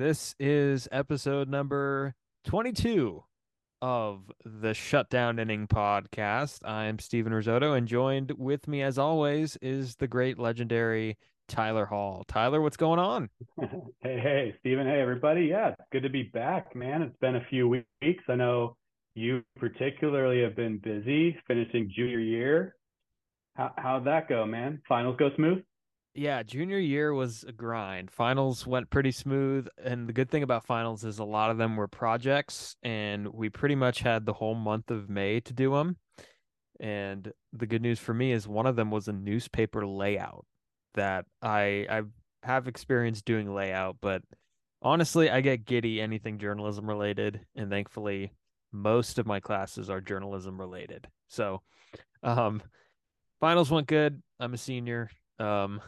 [0.00, 2.14] This is episode number
[2.44, 3.22] 22
[3.82, 6.66] of the Shutdown Inning podcast.
[6.66, 11.18] I'm Steven Rissotto, and joined with me, as always, is the great legendary
[11.48, 12.24] Tylor Hall.
[12.26, 13.28] Tylor, what's going on?
[14.00, 14.86] hey, hey, Steven.
[14.86, 15.42] Hey, everybody.
[15.42, 17.02] Yeah, good to be back, man.
[17.02, 18.24] It's been a few weeks.
[18.26, 18.78] I know
[19.14, 22.74] you particularly have been busy finishing junior year.
[23.54, 24.80] How, how'd that go, man?
[24.88, 25.62] Finals go smooth?
[26.14, 28.10] Yeah, junior year was a grind.
[28.10, 31.76] Finals went pretty smooth, and the good thing about finals is a lot of them
[31.76, 35.96] were projects, and we pretty much had the whole month of May to do them.
[36.80, 40.46] And the good news for me is one of them was a newspaper layout
[40.94, 42.02] that I I
[42.42, 44.22] have experience doing layout, but
[44.82, 48.32] honestly, I get giddy anything journalism related, and thankfully,
[48.72, 51.06] most of my classes are journalism related.
[51.28, 51.62] So,
[52.24, 52.62] um,
[53.40, 54.20] finals went good.
[54.40, 55.10] I'm a senior.
[55.38, 55.80] Um,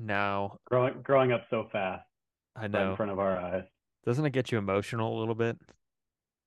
[0.00, 0.58] now.
[0.66, 2.04] Growing growing up so fast.
[2.56, 2.78] I know.
[2.78, 3.64] Right in front of our eyes.
[4.04, 5.58] Doesn't it get you emotional a little bit?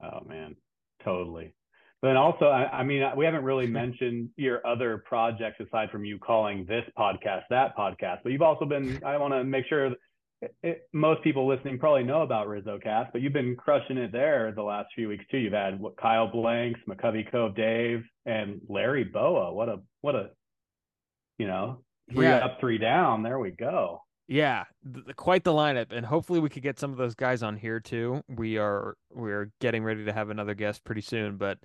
[0.02, 0.56] Oh man,
[1.04, 1.54] totally.
[2.02, 6.04] But then also, I, I mean, we haven't really mentioned your other projects aside from
[6.04, 8.20] you calling this podcast that podcast.
[8.24, 9.02] But you've also been.
[9.06, 9.94] I want to make sure it,
[10.42, 14.12] it, eh, eh, most people listening probably know about RizzoCast, but you've been crushing it
[14.12, 15.38] there the last few weeks too.
[15.38, 19.54] You've had what, Kyle Blanks, McCovey Cove Dave, and Larry Bowa.
[19.54, 20.32] What a what a
[21.38, 22.38] you know three yeah.
[22.38, 23.24] up, three down.
[23.24, 24.02] There we go.
[24.28, 27.58] Yeah, th- quite the lineup, and hopefully we could get some of those guys on
[27.58, 28.22] here too.
[28.30, 31.58] We are we're getting ready to have another guest pretty soon, but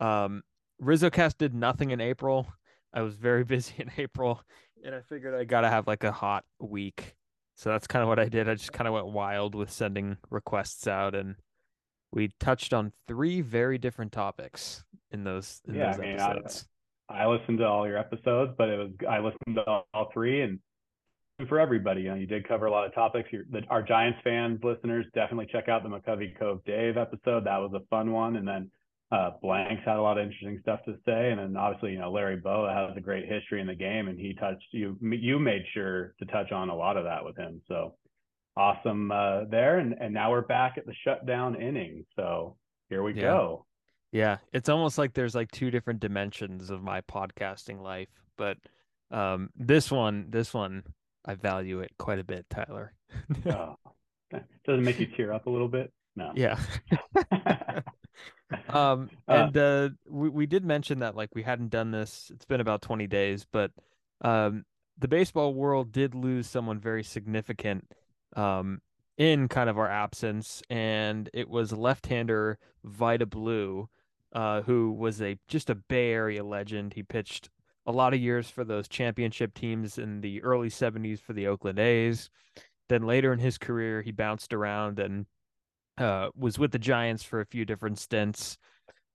[0.00, 0.42] um,
[0.82, 2.46] RizzoCast did nothing in April.
[2.92, 4.42] I was very busy in April,
[4.84, 7.14] and I figured I gotta have like a hot week.
[7.54, 8.48] So that's kind of what I did.
[8.48, 11.36] I just kind of went wild with sending requests out, and
[12.12, 16.68] we touched on three very different topics in those in yeah, those I mean, episodes.
[17.08, 20.42] I listened to all your episodes, but it was I listened to all, all three
[20.42, 20.58] and
[21.48, 22.02] for everybody.
[22.02, 23.28] You know, you did cover a lot of topics.
[23.32, 27.44] The, our Giants fans, listeners, definitely check out the McCovey Cove Dave episode.
[27.44, 28.36] That was a fun one.
[28.36, 28.70] And then
[29.10, 31.30] uh, Blanks had a lot of interesting stuff to say.
[31.30, 34.18] And then obviously, you know, Larry Bowa has a great history in the game, and
[34.18, 34.96] he touched you.
[35.00, 37.60] You made sure to touch on a lot of that with him.
[37.68, 37.94] So
[38.56, 39.78] awesome uh, there.
[39.78, 42.04] And and now we're back at the shutdown inning.
[42.16, 42.56] So
[42.88, 43.22] here we yeah.
[43.22, 43.66] go.
[44.12, 48.58] Yeah, it's almost like there's like two different dimensions of my podcasting life, but
[49.10, 50.84] um this one this one
[51.24, 52.92] I value it quite a bit, Tylor.
[53.46, 53.76] oh.
[54.66, 55.92] Doesn't make you tear up a little bit?
[56.14, 56.32] No.
[56.34, 56.58] Yeah.
[58.68, 62.30] um uh, and uh we we did mention that like we hadn't done this.
[62.34, 63.70] It's been about 20 days, but
[64.20, 64.64] um
[64.98, 67.90] the baseball world did lose someone very significant
[68.36, 68.82] um
[69.16, 73.88] in kind of our absence and it was left-hander Vida Blue
[74.32, 76.94] uh, who was a just a Bay Area legend.
[76.94, 77.50] He pitched
[77.86, 81.78] a lot of years for those championship teams in the early 70s for the Oakland
[81.78, 82.30] A's.
[82.88, 85.26] Then later in his career, he bounced around and
[85.98, 88.58] uh, was with the Giants for a few different stints.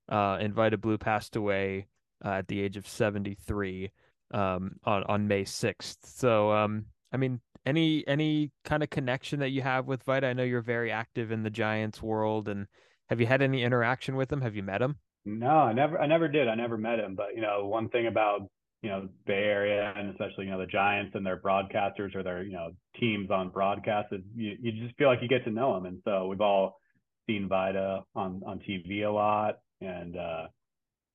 [0.10, 0.40] Uh,
[0.80, 1.88] Blue passed away
[2.24, 3.92] uh, at the age of 73
[4.34, 5.98] um, on on May 6th.
[6.04, 10.28] So, um, I mean, any any kind of connection that you have with Vida?
[10.28, 12.68] I know you're very active in the Giants world, and
[13.10, 14.42] have you had any interaction with him?
[14.42, 14.98] Have you met him?
[15.28, 16.48] No, I never, I never did.
[16.48, 17.14] I never met him.
[17.16, 18.48] But you know, one thing about
[18.82, 22.44] you know Bay Area and especially you know the Giants and their broadcasters or their
[22.44, 25.74] you know teams on broadcast is you, you just feel like you get to know
[25.74, 25.86] them.
[25.86, 26.80] And so we've all
[27.28, 30.48] seen Vida on on TV a lot, and uh,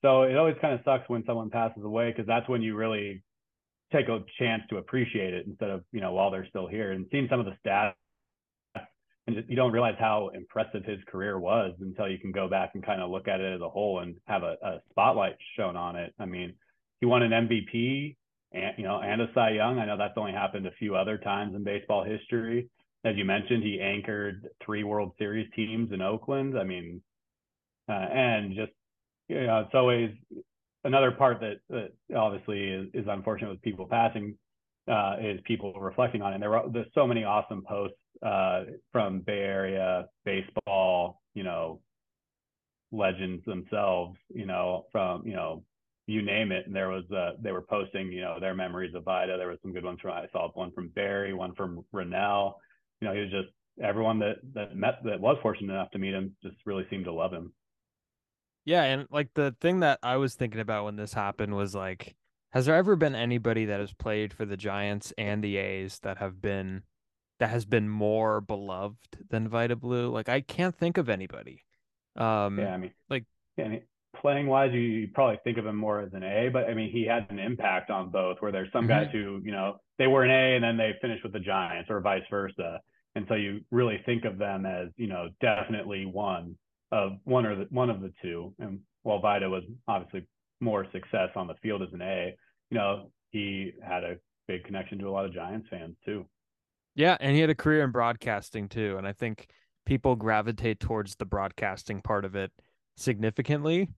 [0.02, 3.22] so it always kind of sucks when someone passes away because that's when you really
[3.92, 7.06] take a chance to appreciate it instead of you know while they're still here and
[7.10, 7.94] seeing some of the stats
[9.26, 12.72] and just, you don't realize how impressive his career was until you can go back
[12.74, 15.76] and kind of look at it as a whole and have a, a spotlight shown
[15.76, 16.12] on it.
[16.18, 16.54] I mean,
[17.00, 18.16] he won an MVP
[18.52, 19.78] and you know and a Cy Young.
[19.78, 22.68] I know that's only happened a few other times in baseball history.
[23.04, 26.58] As you mentioned, he anchored three World Series teams in Oakland.
[26.58, 27.02] I mean,
[27.88, 28.72] uh, and just
[29.28, 30.10] you know, it's always
[30.84, 34.36] another part that, that obviously is, is unfortunate with people passing
[34.88, 36.34] uh, is people reflecting on it.
[36.34, 41.80] And there were there's so many awesome posts uh, from Bay Area baseball, you know,
[42.90, 45.64] legends themselves, you know, from you know,
[46.06, 46.66] you name it.
[46.66, 49.36] And there was uh, they were posting, you know, their memories of Vida.
[49.36, 52.54] There was some good ones from I saw one from Barry, one from Renel.
[53.00, 53.48] You know, he was just
[53.82, 57.12] everyone that that met that was fortunate enough to meet him just really seemed to
[57.12, 57.52] love him.
[58.64, 62.14] Yeah, and like the thing that I was thinking about when this happened was like
[62.52, 66.18] has there ever been anybody that has played for the Giants and the A's that
[66.18, 66.82] have been
[67.42, 70.08] that has been more beloved than Vida Blue?
[70.12, 71.64] Like I can't think of anybody.
[72.16, 73.24] Um Yeah, I mean like
[73.56, 73.82] yeah, I mean,
[74.14, 76.92] playing wise you, you, probably think of him more as an A, but I mean
[76.92, 79.06] he had an impact on both where there's some mm-hmm.
[79.06, 81.90] guys who, you know, they were an A and then they finished with the Giants
[81.90, 82.78] or vice versa.
[83.16, 86.56] and so you really think of them as you know definitely one
[86.92, 88.54] of one or the, one of the two.
[88.60, 90.28] And while Vida was obviously
[90.60, 92.36] more success on the field as an A,
[92.70, 94.14] you know he had a
[94.46, 96.24] big connection to a lot of Giants fans too.
[96.94, 99.48] Yeah, and he had a career in broadcasting too, and I think
[99.86, 102.52] people gravitate towards the broadcasting part of it
[102.96, 103.88] significantly.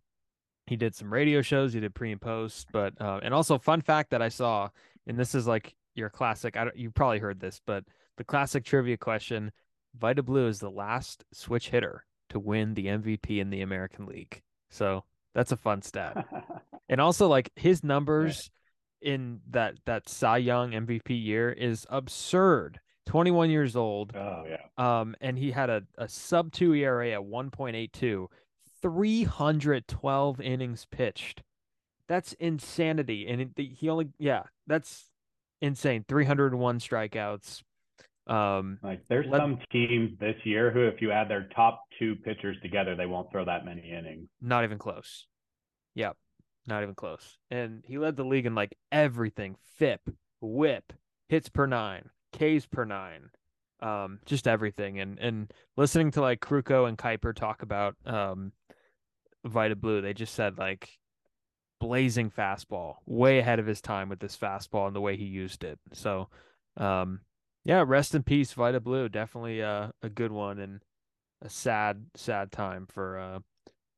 [0.66, 3.80] He did some radio shows, he did pre and post, but uh, and also fun
[3.80, 4.68] fact that I saw,
[5.06, 6.56] and this is like your classic.
[6.56, 7.84] I don't, you probably heard this, but
[8.16, 9.52] the classic trivia question:
[9.98, 14.40] Vida Blue is the last switch hitter to win the MVP in the American League.
[14.70, 15.04] So
[15.34, 16.26] that's a fun stat.
[16.88, 18.50] and also, like his numbers
[19.02, 22.80] in that that Cy Young MVP year is absurd.
[23.06, 24.12] 21 years old.
[24.16, 25.00] Oh yeah.
[25.00, 28.26] Um, and he had a, a sub two ERA at 1.82,
[28.82, 31.42] 312 innings pitched.
[32.08, 33.26] That's insanity.
[33.28, 35.10] And it, he only, yeah, that's
[35.60, 36.04] insane.
[36.06, 37.62] 301 strikeouts.
[38.26, 42.16] Um, like there's let, some teams this year who, if you add their top two
[42.16, 44.28] pitchers together, they won't throw that many innings.
[44.40, 45.26] Not even close.
[45.94, 46.16] Yep.
[46.66, 47.36] Not even close.
[47.50, 50.00] And he led the league in like everything FIP,
[50.40, 50.92] whip,
[51.28, 53.30] hits per nine, Ks per nine,
[53.80, 55.00] um, just everything.
[55.00, 58.52] And and listening to like Krukow and Kuiper talk about um,
[59.44, 60.90] Vida Blue, they just said like
[61.80, 65.64] blazing fastball, way ahead of his time with this fastball and the way he used
[65.64, 65.78] it.
[65.92, 66.28] So,
[66.76, 67.20] um,
[67.64, 69.08] yeah, rest in peace, Vida Blue.
[69.08, 70.80] Definitely uh, a good one and
[71.42, 73.38] a sad, sad time for uh,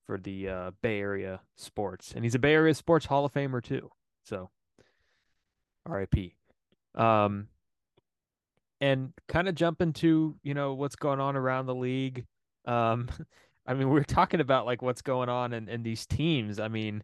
[0.07, 3.63] for the uh, Bay Area sports, and he's a Bay Area sports Hall of Famer
[3.63, 3.91] too.
[4.25, 4.51] So,
[5.85, 6.35] R.I.P.
[6.95, 7.49] Um,
[8.81, 12.27] and kind of jump into you know what's going on around the league.
[12.67, 13.09] Um,
[13.67, 16.61] I mean, we're talking about like what's going on in, in these teams.
[16.61, 17.03] I mean,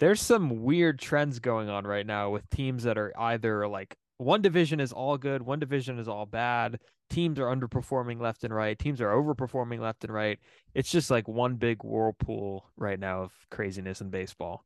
[0.00, 4.42] there's some weird trends going on right now with teams that are either like one
[4.42, 6.78] division is all good, one division is all bad.
[7.10, 8.78] Teams are underperforming left and right.
[8.78, 10.38] Teams are overperforming left and right.
[10.74, 14.64] It's just like one big whirlpool right now of craziness in baseball.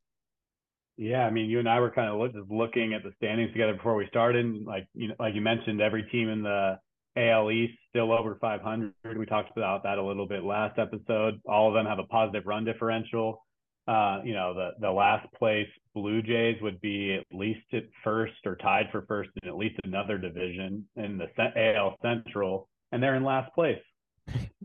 [0.99, 3.75] Yeah, I mean, you and I were kind of just looking at the standings together
[3.75, 4.65] before we started.
[4.67, 6.77] Like you know, like you mentioned, every team in the
[7.17, 8.93] AL East still over 500.
[9.17, 11.41] We talked about that a little bit last episode.
[11.49, 13.47] All of them have a positive run differential.
[13.87, 18.35] Uh, you know, the the last place Blue Jays would be at least at first
[18.45, 21.29] or tied for first in at least another division in the
[21.77, 23.79] AL Central, and they're in last place.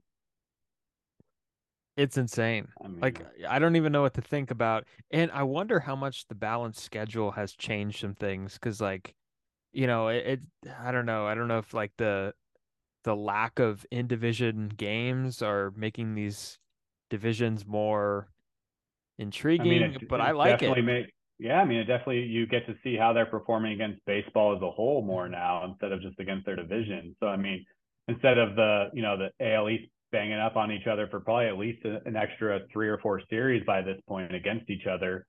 [1.96, 2.68] It's insane.
[2.84, 5.96] I mean, like I don't even know what to think about, and I wonder how
[5.96, 8.54] much the balance schedule has changed some things.
[8.54, 9.14] Because like,
[9.72, 10.40] you know, it, it,
[10.80, 11.28] I don't know.
[11.28, 12.34] I don't know if like the
[13.04, 16.58] the lack of in division games are making these
[17.10, 18.30] divisions more
[19.20, 19.68] intriguing.
[19.68, 20.84] I mean, it, but it I like it.
[20.84, 24.56] Make, yeah, I mean, it definitely you get to see how they're performing against baseball
[24.56, 25.34] as a whole more mm-hmm.
[25.34, 27.16] now instead of just against their division.
[27.20, 27.66] So I mean,
[28.08, 31.48] instead of the you know the AL East banging up on each other for probably
[31.48, 35.26] at least an extra three or four series by this point against each other.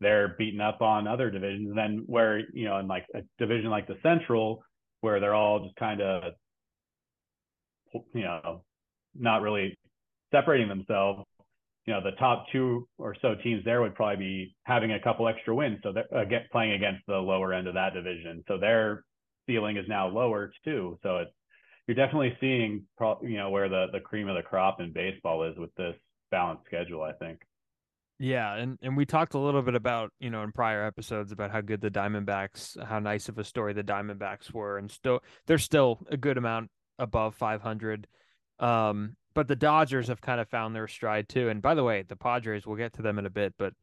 [0.00, 1.68] They're beating up on other divisions.
[1.68, 4.64] And then where, you know, in like a division like the Central,
[5.02, 6.32] where they're all just kind of,
[7.92, 8.64] you know,
[9.14, 9.78] not really
[10.32, 11.24] separating themselves,
[11.86, 15.28] you know, the top two or so teams there would probably be having a couple
[15.28, 15.78] extra wins.
[15.82, 18.42] So they're uh, playing against the lower end of that division.
[18.48, 19.04] So their
[19.46, 20.98] ceiling is now lower too.
[21.02, 21.30] So it's,
[21.86, 22.84] you're definitely seeing,
[23.22, 25.96] you know, where the the cream of the crop in baseball is with this
[26.30, 27.02] balanced schedule.
[27.02, 27.40] I think.
[28.18, 31.50] Yeah, and and we talked a little bit about you know in prior episodes about
[31.50, 35.58] how good the Diamondbacks, how nice of a story the Diamondbacks were, and still they're
[35.58, 38.06] still a good amount above 500.
[38.60, 41.48] Um, but the Dodgers have kind of found their stride too.
[41.48, 43.74] And by the way, the Padres, we'll get to them in a bit, but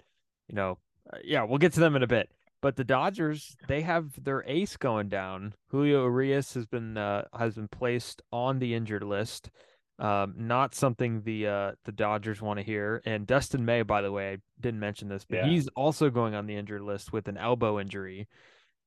[0.47, 0.77] you know,
[1.11, 2.31] uh, yeah, we'll get to them in a bit.
[2.61, 5.53] But the Dodgers, they have their ace going down.
[5.67, 9.49] Julio Urias has been uh, has been placed on the injured list.
[9.97, 13.01] Um, not something the uh, the Dodgers want to hear.
[13.05, 15.47] And Dustin May, by the way, I didn't mention this, but yeah.
[15.47, 18.27] he's also going on the injured list with an elbow injury.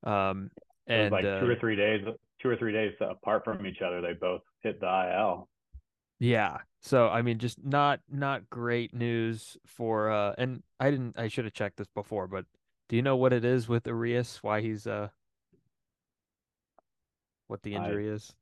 [0.03, 0.51] Um,
[0.87, 2.01] and like uh, two or three days,
[2.41, 5.49] two or three days apart from each other, they both hit the IL.
[6.19, 6.57] Yeah.
[6.81, 10.11] So I mean, just not not great news for.
[10.11, 11.17] uh And I didn't.
[11.17, 12.45] I should have checked this before, but
[12.93, 14.37] do you know what it is with Urias?
[14.43, 15.07] Why he's uh
[17.47, 18.13] what the injury I...
[18.13, 18.35] is?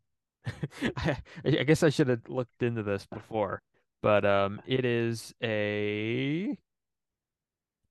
[0.97, 3.61] I, I guess I should have looked into this before,
[4.01, 6.57] but um, it is a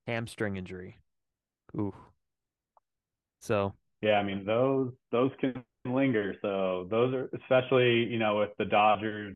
[0.05, 0.99] hamstring injury.
[1.75, 1.95] Ooh.
[3.39, 3.73] So.
[4.03, 6.35] Yeah, I mean those those can linger.
[6.43, 9.35] So those are especially you know with the Dodgers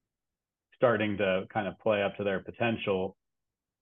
[0.76, 3.18] starting to kind of play up to their potential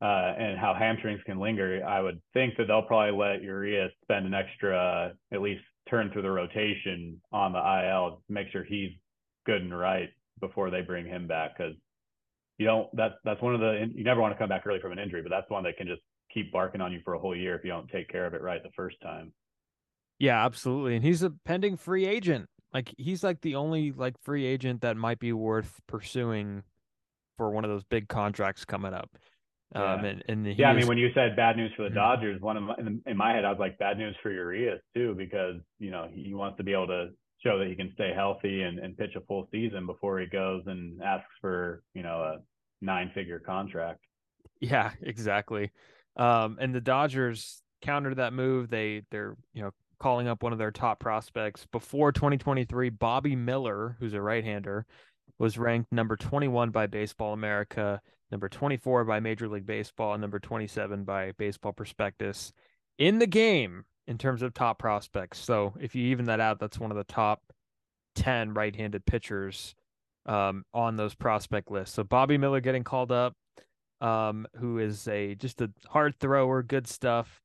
[0.01, 4.25] uh, and how hamstrings can linger, I would think that they'll probably let Urias spend
[4.25, 8.91] an extra, at least turn through the rotation on the IL to make sure he's
[9.45, 10.09] good and right
[10.39, 11.73] before they bring him back because
[12.57, 14.91] you don't that's that's one of the you never want to come back early from
[14.91, 16.01] an injury, but that's one that can just
[16.33, 18.41] keep barking on you for a whole year if you don't take care of it
[18.41, 19.31] right the first time.
[20.19, 20.95] Yeah, absolutely.
[20.95, 22.47] And he's a pending free agent.
[22.73, 26.63] Like he's like the only like free agent that might be worth pursuing
[27.37, 29.09] for one of those big contracts coming up.
[29.73, 29.93] Yeah.
[29.93, 30.75] Um, and, and yeah, is...
[30.75, 31.97] I mean, when you said bad news for the mm-hmm.
[31.97, 32.75] Dodgers, one of my,
[33.05, 36.33] in, my head, I was like, bad news for Urias too, because you know he
[36.33, 37.09] wants to be able to
[37.43, 40.63] show that he can stay healthy and, and pitch a full season before he goes
[40.67, 42.37] and asks for you know a
[42.83, 43.99] nine-figure contract.
[44.59, 45.71] Yeah, exactly.
[46.15, 48.69] Um, and the Dodgers countered that move.
[48.69, 52.89] They they're you know calling up one of their top prospects before 2023.
[52.89, 54.85] Bobby Miller, who's a right-hander,
[55.39, 58.01] was ranked number 21 by Baseball America,
[58.31, 62.53] number 24 by Major League Baseball, and number 27 by Baseball Prospectus
[62.97, 65.39] in the game in terms of top prospects.
[65.39, 67.41] So if you even that out, that's one of the top
[68.15, 69.75] 10 right-handed pitchers
[70.25, 71.95] um, on those prospect lists.
[71.95, 73.35] So Bobby Miller getting called up,
[74.01, 77.41] um, who is a just a hard thrower, good stuff.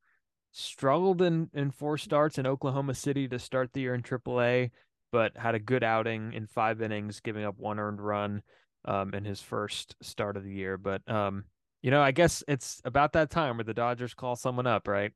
[0.51, 4.71] Struggled in in four starts in Oklahoma City to start the year in AAA,
[5.11, 8.41] but had a good outing in five innings, giving up one earned run
[8.85, 10.77] um, in his first start of the year.
[10.77, 11.45] But um,
[11.81, 15.11] you know, I guess it's about that time where the Dodgers call someone up, right?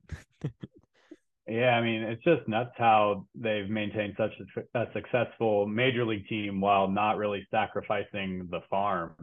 [1.48, 4.32] yeah, I mean, it's just nuts how they've maintained such
[4.76, 9.14] a, a, successful major league team while not really sacrificing the farm.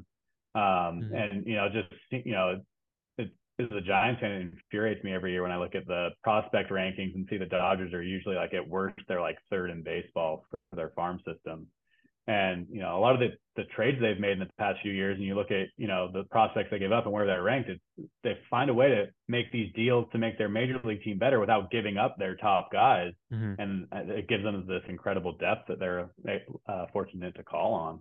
[0.54, 1.14] Um, mm-hmm.
[1.14, 2.60] And you know, just you know,
[3.16, 6.10] it, as a Giants fan, it infuriates me every year when I look at the
[6.22, 9.82] prospect rankings and see the Dodgers are usually like at worst they're like third in
[9.82, 11.66] baseball for their farm system.
[12.30, 14.92] And you know, a lot of the, the trades they've made in the past few
[14.92, 17.42] years, and you look at you know the prospects they gave up and where they're
[17.42, 17.70] ranked,
[18.22, 21.40] they find a way to make these deals to make their major league team better
[21.40, 23.60] without giving up their top guys, mm-hmm.
[23.60, 26.08] and it gives them this incredible depth that they're
[26.68, 28.00] uh, fortunate to call on.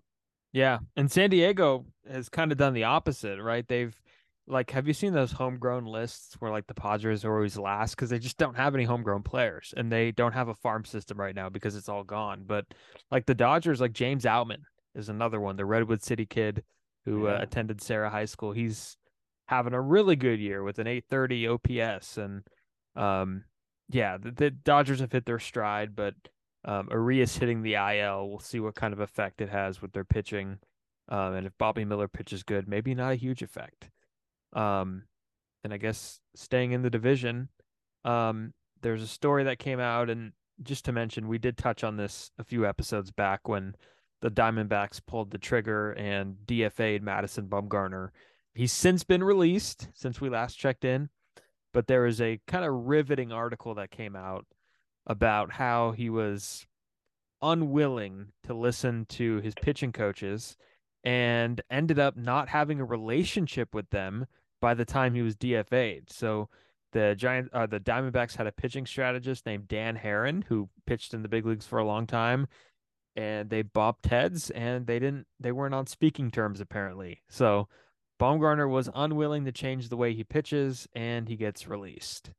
[0.53, 3.67] Yeah, and San Diego has kind of done the opposite, right?
[3.67, 3.99] They've
[4.49, 8.09] like have you seen those homegrown lists where like the Padres are always last because
[8.09, 11.35] they just don't have any homegrown players and they don't have a farm system right
[11.35, 12.43] now because it's all gone.
[12.45, 12.65] But
[13.11, 14.63] like the Dodgers, like James Outman
[14.95, 16.63] is another one, the Redwood City kid
[17.05, 17.37] who uh, yeah.
[17.37, 18.51] uh, attended Serra High School.
[18.51, 18.97] He's
[19.47, 22.43] having a really good year with an 830 OPS and
[22.95, 23.43] um
[23.91, 26.15] yeah, the, the Dodgers have hit their stride, but
[26.65, 30.03] um Urias hitting the IL, we'll see what kind of effect it has with their
[30.03, 30.57] pitching.
[31.07, 33.89] Um, and if Bobby Miller pitches good, maybe not a huge effect.
[34.53, 35.03] Um,
[35.63, 37.49] and I guess staying in the division,
[38.05, 40.31] um, there's a story that came out, and
[40.63, 43.75] just to mention, we did touch on this a few episodes back when
[44.21, 48.09] the Diamondbacks pulled the trigger and DFA'd Madison Bumgarner.
[48.53, 51.09] He's since been released since we last checked in,
[51.73, 54.45] but there was a kind of riveting article that came out
[55.07, 56.65] about how he was
[57.41, 60.57] unwilling to listen to his pitching coaches
[61.03, 64.25] and ended up not having a relationship with them
[64.61, 66.11] by the time he was DFA'd.
[66.11, 66.49] So
[66.91, 71.21] the Giant uh, the Diamondbacks had a pitching strategist named Dan Haren who pitched in
[71.21, 72.47] the big leagues for a long time
[73.15, 77.21] and they bopped heads and they didn't they weren't on speaking terms apparently.
[77.29, 77.67] So
[78.19, 82.31] Bumgarner was unwilling to change the way he pitches and he gets released.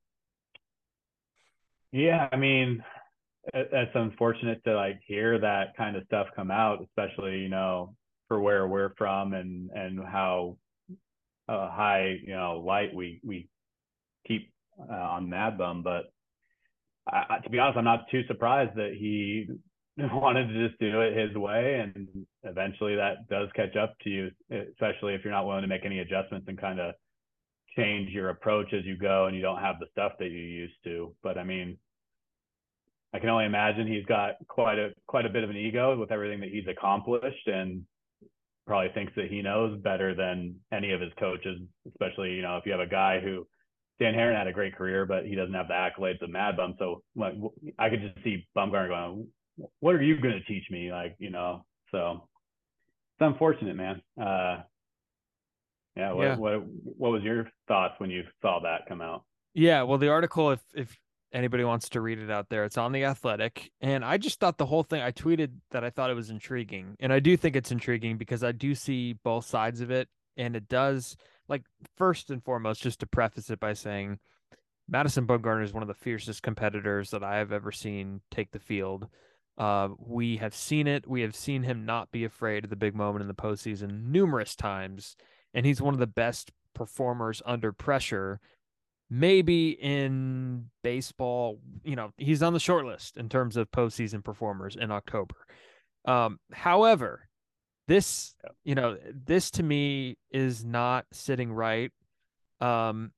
[1.93, 2.83] Yeah, I mean
[3.53, 7.95] that's unfortunate to like hear that kind of stuff come out, especially, you know,
[8.29, 10.57] for where we're from and and how
[11.51, 13.49] uh, high you know light we we
[14.27, 14.53] keep
[14.89, 16.13] uh, on Mad Bum, but
[17.07, 19.49] I, to be honest, I'm not too surprised that he
[19.99, 22.07] wanted to just do it his way, and
[22.45, 25.99] eventually that does catch up to you, especially if you're not willing to make any
[25.99, 26.95] adjustments and kind of
[27.77, 30.75] change your approach as you go, and you don't have the stuff that you used
[30.85, 31.15] to.
[31.23, 31.79] But I mean,
[33.13, 36.13] I can only imagine he's got quite a quite a bit of an ego with
[36.13, 37.85] everything that he's accomplished, and
[38.71, 41.59] probably thinks that he knows better than any of his coaches,
[41.89, 43.45] especially, you know, if you have a guy who
[43.99, 46.77] Dan Haren had a great career, but he doesn't have the accolades of Mad Bum.
[46.79, 47.35] So like,
[47.81, 49.27] I could just see Bumgarner going,
[49.81, 50.93] what are you going to teach me?
[50.93, 52.29] Like, you know, so
[53.19, 54.01] it's unfortunate, man.
[54.17, 54.63] Uh,
[55.97, 56.37] yeah, what, yeah.
[56.37, 56.63] what
[56.97, 59.25] what was your thoughts when you saw that come out?
[59.53, 60.97] Yeah, well, the article, if if
[61.33, 62.65] anybody wants to read it out there.
[62.65, 65.03] It's on the Athletic, and I just thought the whole thing.
[65.03, 68.43] I tweeted that I thought it was intriguing, and I do think it's intriguing because
[68.43, 71.17] I do see both sides of it, and it does.
[71.49, 71.63] Like
[71.97, 74.19] first and foremost, just to preface it by saying,
[74.89, 78.59] Madison Bumgarner is one of the fiercest competitors that I have ever seen take the
[78.59, 79.09] field.
[79.59, 81.09] Uh, we have seen it.
[81.09, 84.57] We have seen him not be afraid of the big moment in the postseason numerous
[84.57, 85.17] times,
[85.53, 88.41] and he's one of the best performers under pressure
[89.11, 94.77] maybe in baseball, you know, he's on the short list in terms of postseason performers
[94.77, 95.35] in October.
[96.05, 97.29] Um, however,
[97.89, 101.91] this you know this to me is not sitting right.
[102.61, 103.11] Um,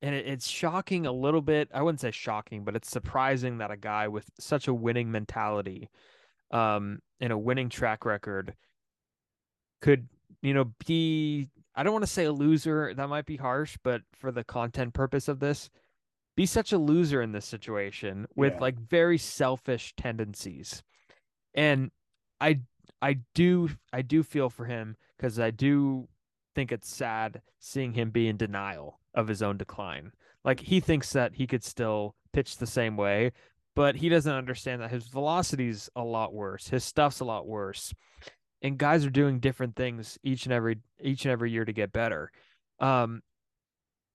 [0.00, 1.68] and it, it's shocking a little bit.
[1.74, 5.90] I wouldn't say shocking, but it's surprising that a guy with such a winning mentality,
[6.52, 8.54] um, and a winning track record
[9.82, 10.08] could
[10.40, 14.02] you know be I don't want to say a loser, that might be harsh, but
[14.18, 15.68] for the content purpose of this,
[16.34, 18.60] be such a loser in this situation with yeah.
[18.60, 20.82] like very selfish tendencies.
[21.54, 21.90] And
[22.40, 22.60] I
[23.00, 26.08] I do I do feel for him cuz I do
[26.54, 30.12] think it's sad seeing him be in denial of his own decline.
[30.44, 33.32] Like he thinks that he could still pitch the same way,
[33.74, 36.68] but he doesn't understand that his velocity's a lot worse.
[36.68, 37.94] His stuff's a lot worse
[38.62, 41.92] and guys are doing different things each and every each and every year to get
[41.92, 42.30] better.
[42.80, 43.22] Um,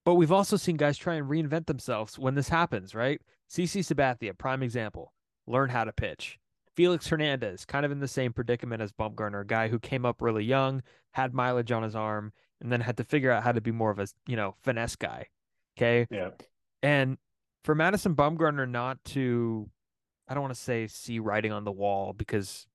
[0.04, 3.22] but we've also seen guys try and reinvent themselves when this happens, right?
[3.50, 5.14] CC Sabathia, prime example,
[5.46, 6.40] learn how to pitch.
[6.76, 10.22] Felix Hernandez, kind of in the same predicament as Bumgarner, a guy who came up
[10.22, 10.82] really young,
[11.12, 12.32] had mileage on his arm,
[12.62, 14.96] and then had to figure out how to be more of a you know finesse
[14.96, 15.28] guy.
[15.78, 16.08] Okay.
[16.10, 16.30] Yeah.
[16.82, 17.18] And
[17.64, 19.70] for Madison Bumgarner not to,
[20.28, 22.66] I don't want to say see writing on the wall because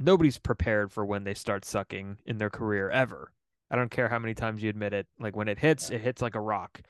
[0.00, 3.32] nobody's prepared for when they start sucking in their career ever.
[3.70, 5.06] I don't care how many times you admit it.
[5.20, 6.80] Like when it hits, it hits like a rock.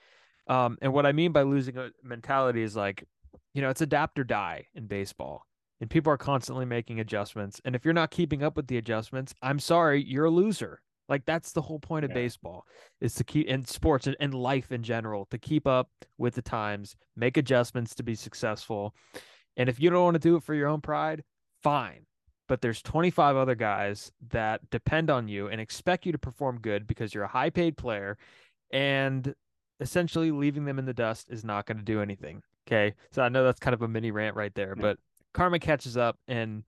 [0.47, 3.05] Um, and what I mean by losing a mentality is like,
[3.52, 5.45] you know, it's adapt or die in baseball.
[5.81, 7.61] And people are constantly making adjustments.
[7.64, 10.81] And if you're not keeping up with the adjustments, I'm sorry, you're a loser.
[11.09, 12.17] Like that's the whole point of yeah.
[12.17, 12.67] baseball
[13.00, 16.43] is to keep in sports and, and life in general to keep up with the
[16.43, 18.95] times, make adjustments to be successful.
[19.56, 21.25] And if you don't want to do it for your own pride,
[21.63, 22.06] fine
[22.50, 26.84] but there's 25 other guys that depend on you and expect you to perform good
[26.84, 28.19] because you're a high paid player
[28.73, 29.36] and
[29.78, 32.43] essentially leaving them in the dust is not going to do anything.
[32.67, 32.97] Okay.
[33.13, 34.99] So I know that's kind of a mini rant right there, but
[35.32, 36.65] karma catches up and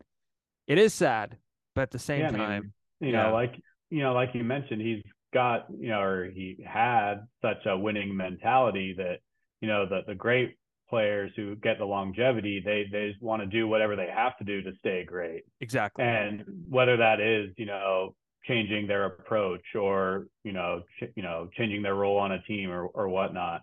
[0.68, 1.36] it is sad,
[1.74, 3.24] but at the same yeah, time, I mean, you yeah.
[3.24, 5.02] know, like, you know, like you mentioned, he's
[5.34, 9.16] got, you know, or he had such a winning mentality that,
[9.60, 10.54] you know, the, the great
[10.92, 14.60] players who get the longevity, they they want to do whatever they have to do
[14.60, 15.42] to stay great.
[15.62, 16.04] Exactly.
[16.04, 21.48] And whether that is, you know, changing their approach or you know, ch- you know,
[21.56, 23.62] changing their role on a team or or whatnot,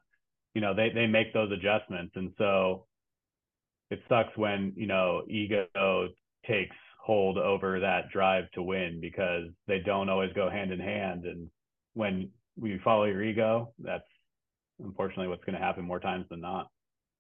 [0.56, 2.88] you know, they they make those adjustments, and so
[3.92, 6.08] it sucks when you know ego
[6.48, 11.26] takes hold over that drive to win because they don't always go hand in hand.
[11.26, 11.48] And
[11.94, 14.04] when we follow your ego, that's
[14.84, 16.70] unfortunately what's going to happen more times than not.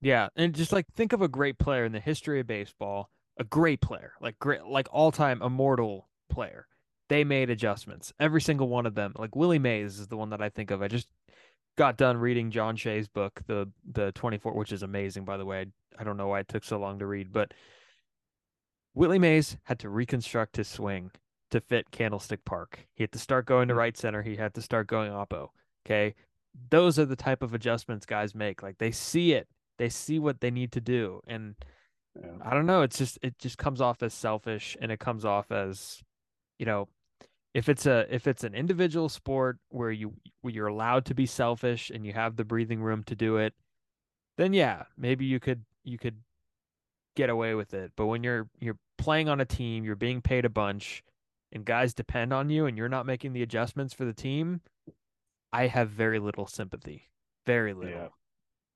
[0.01, 3.43] Yeah, and just like think of a great player in the history of baseball, a
[3.43, 6.67] great player, like great, like all time immortal player.
[7.09, 9.13] They made adjustments, every single one of them.
[9.17, 10.81] Like Willie Mays is the one that I think of.
[10.81, 11.07] I just
[11.77, 15.65] got done reading John Shea's book, the the 24, which is amazing, by the way.
[15.97, 17.53] I don't know why it took so long to read, but
[18.93, 21.12] Willie Mays had to reconstruct his swing
[21.51, 22.88] to fit Candlestick Park.
[22.93, 23.79] He had to start going to hmm.
[23.79, 24.21] right center.
[24.21, 25.49] He had to start going oppo.
[25.85, 26.15] Okay.
[26.69, 28.63] Those are the type of adjustments guys make.
[28.63, 29.47] Like they see it
[29.79, 31.55] they see what they need to do and
[32.21, 32.31] yeah.
[32.43, 35.51] i don't know it's just it just comes off as selfish and it comes off
[35.51, 36.03] as
[36.59, 36.87] you know
[37.53, 41.25] if it's a if it's an individual sport where you where you're allowed to be
[41.25, 43.53] selfish and you have the breathing room to do it
[44.37, 46.17] then yeah maybe you could you could
[47.15, 50.45] get away with it but when you're you're playing on a team you're being paid
[50.45, 51.03] a bunch
[51.51, 54.61] and guys depend on you and you're not making the adjustments for the team
[55.51, 57.09] i have very little sympathy
[57.45, 58.09] very little.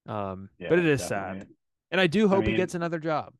[0.05, 1.39] Um, yeah, but it is definitely.
[1.41, 1.47] sad,
[1.91, 3.33] and I do hope I mean, he gets another job.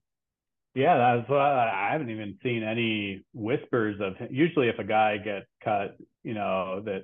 [0.76, 4.13] Yeah, that's what I, I haven't even seen any whispers of.
[4.32, 7.04] Usually, if a guy gets cut, you know that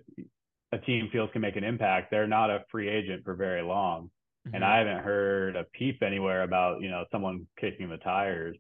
[0.71, 4.09] a team feels can make an impact, they're not a free agent for very long.
[4.47, 4.55] Mm-hmm.
[4.55, 8.57] And I haven't heard a peep anywhere about you know someone kicking the tires.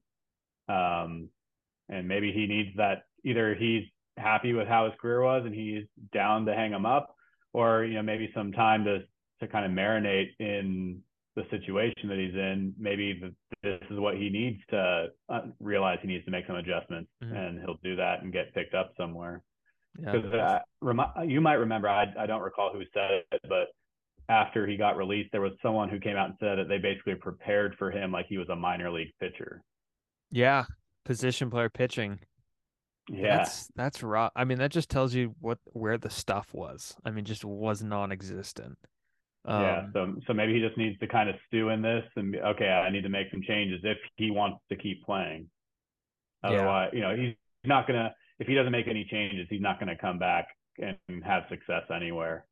[0.67, 1.29] Um,
[1.87, 3.03] and maybe he needs that.
[3.23, 3.83] Either he's
[4.17, 7.15] happy with how his career was and he's down to hang him up,
[7.53, 8.99] or you know maybe some time to
[9.41, 11.01] to kind of marinate in
[11.35, 15.99] the situation that he's in, maybe the, this is what he needs to uh, realize
[16.01, 17.35] he needs to make some adjustments, mm-hmm.
[17.35, 19.41] and he'll do that and get picked up somewhere.
[19.95, 23.67] Because yeah, uh, you might remember, I, I don't recall who said it, but
[24.29, 27.15] after he got released, there was someone who came out and said that they basically
[27.15, 29.63] prepared for him like he was a minor league pitcher.
[30.31, 30.65] Yeah,
[31.05, 32.19] position player pitching.
[33.09, 34.29] Yeah, that's that's raw.
[34.35, 36.95] I mean, that just tells you what where the stuff was.
[37.03, 38.77] I mean, just was non-existent.
[39.45, 42.35] Um, yeah, so so maybe he just needs to kind of stew in this and
[42.35, 45.47] okay, I need to make some changes if he wants to keep playing.
[46.43, 46.97] Otherwise, yeah.
[46.97, 50.19] you know, he's not gonna if he doesn't make any changes, he's not gonna come
[50.19, 50.47] back
[50.77, 52.45] and have success anywhere.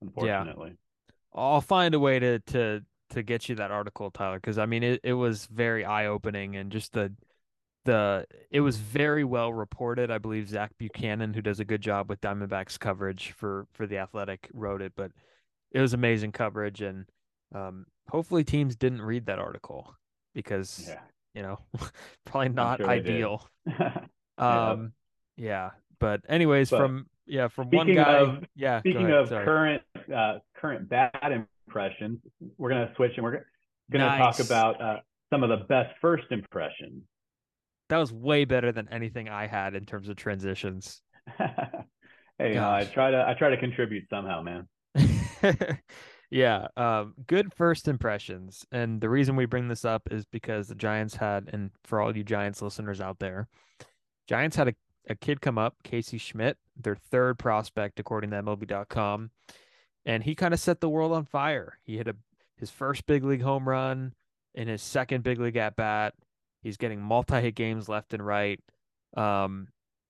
[0.00, 0.70] Unfortunately.
[0.70, 1.14] Yeah.
[1.34, 4.82] I'll find a way to to to get you that article, Tylor, because I mean
[4.82, 7.12] it, it was very eye opening and just the
[7.84, 10.10] the it was very well reported.
[10.10, 13.98] I believe Zach Buchanan, who does a good job with Diamondbacks coverage for for the
[13.98, 15.10] Athletic, wrote it, but
[15.72, 17.06] it was amazing coverage, and
[17.54, 19.94] um, hopefully teams didn't read that article
[20.34, 21.00] because Yeah.
[21.34, 21.58] you know
[22.24, 23.48] probably not sure ideal.
[24.38, 24.92] Um,
[25.36, 28.78] yeah, but anyways, But from yeah from one guy, of- yeah.
[28.78, 29.44] Speaking ahead, of sorry.
[29.44, 29.82] current
[30.14, 32.20] uh, current bad impressions,
[32.56, 33.44] we're gonna switch and we're
[33.90, 34.36] gonna Nice.
[34.36, 34.96] talk about uh,
[35.30, 37.02] some of the best first impressions.
[37.88, 41.02] that was way better than anything I had in terms of transitions.
[41.36, 41.48] hey,
[42.40, 44.68] you know, I try to I try to contribute somehow, man.
[46.30, 48.66] yeah, um, good first impressions.
[48.72, 52.16] And the reason we bring this up is because the Giants had, and for all
[52.16, 53.48] you Giants listeners out there,
[54.26, 54.74] Giants had a,
[55.08, 59.30] a kid come up, Casey Schmidt, their third prospect according to MLB.com,
[60.04, 61.78] and he kind of set the world on fire.
[61.84, 62.16] He hit a
[62.58, 64.12] his first big league home run
[64.54, 66.14] in his second big league at bat.
[66.60, 68.60] He's getting multi hit games left and right.
[69.16, 69.68] Um,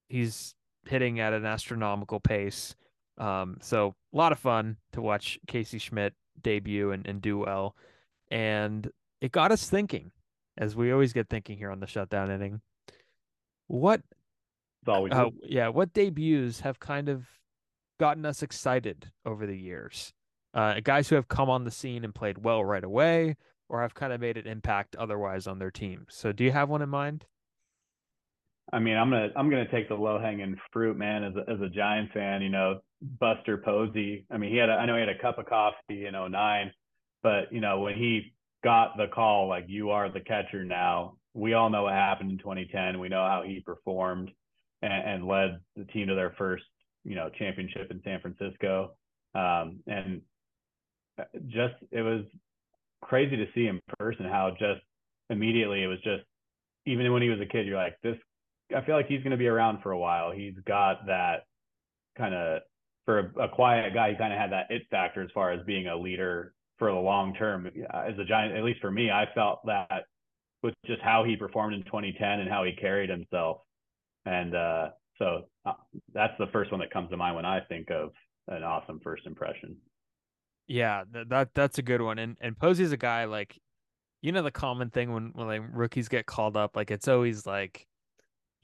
[0.09, 0.55] he's
[0.87, 2.75] hitting at an astronomical pace.
[3.19, 7.77] Um, so a lot of fun to watch Casey Schmidt debut and, and do well.
[8.31, 8.91] And
[9.21, 10.13] it got us thinking,
[10.57, 12.61] as we always get thinking here on the shutdown inning.
[13.67, 14.03] What
[14.85, 15.17] That's all we do.
[15.17, 17.27] uh, yeah, what debuts have kind of
[18.01, 20.13] gotten us excited over the years?
[20.55, 23.37] Uh, guys who have come on the scene and played well right away,
[23.69, 26.07] or have kind of made an impact otherwise on their team.
[26.09, 27.27] So, do you have one in mind?
[28.73, 31.25] I mean, I'm gonna I'm gonna take the low hanging fruit, man.
[31.25, 34.27] As a, as a Giants fan, you know, Buster Posey.
[34.31, 36.73] I mean, he had a, I know he had a cup of coffee in 09,
[37.23, 41.55] but you know when he got the call like you are the catcher now, we
[41.55, 42.99] all know what happened in 2010.
[42.99, 44.31] We know how he performed
[44.83, 46.65] and, and led the team to their first
[47.05, 48.93] you know championship in San Francisco.
[49.35, 50.21] Um, and
[51.19, 52.25] uh, just it was
[53.01, 54.81] crazy to see in person how just
[55.31, 56.25] immediately it was just
[56.87, 58.17] even when he was a kid, you're like this
[58.75, 60.31] I feel like he's going to be around for a while.
[60.31, 61.45] He's got that
[62.17, 62.63] kind of
[63.05, 64.11] for a, a quiet guy.
[64.11, 66.99] He kind of had that it factor as far as being a leader for the
[66.99, 67.67] long term.
[67.67, 70.05] As a giant, at least for me, I felt that
[70.63, 73.59] with just how he performed in 2010 and how he carried himself.
[74.27, 75.73] And uh, so uh,
[76.13, 78.11] that's the first one that comes to mind when I think of
[78.49, 79.77] an awesome first impression.
[80.67, 82.19] Yeah, that, that that's a good one.
[82.19, 83.59] And and Posey's a guy like,
[84.21, 87.47] you know, the common thing when when like rookies get called up, like it's always
[87.47, 87.87] like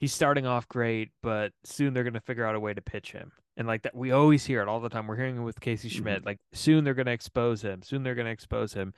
[0.05, 3.33] he's starting off great, but soon they're gonna figure out a way to pitch him.
[3.57, 5.07] And like that, we always hear it all the time.
[5.07, 6.27] We're hearing it with Casey Schmidt.
[6.27, 7.81] Like soon they're gonna expose him.
[7.81, 8.93] Soon they're gonna expose him.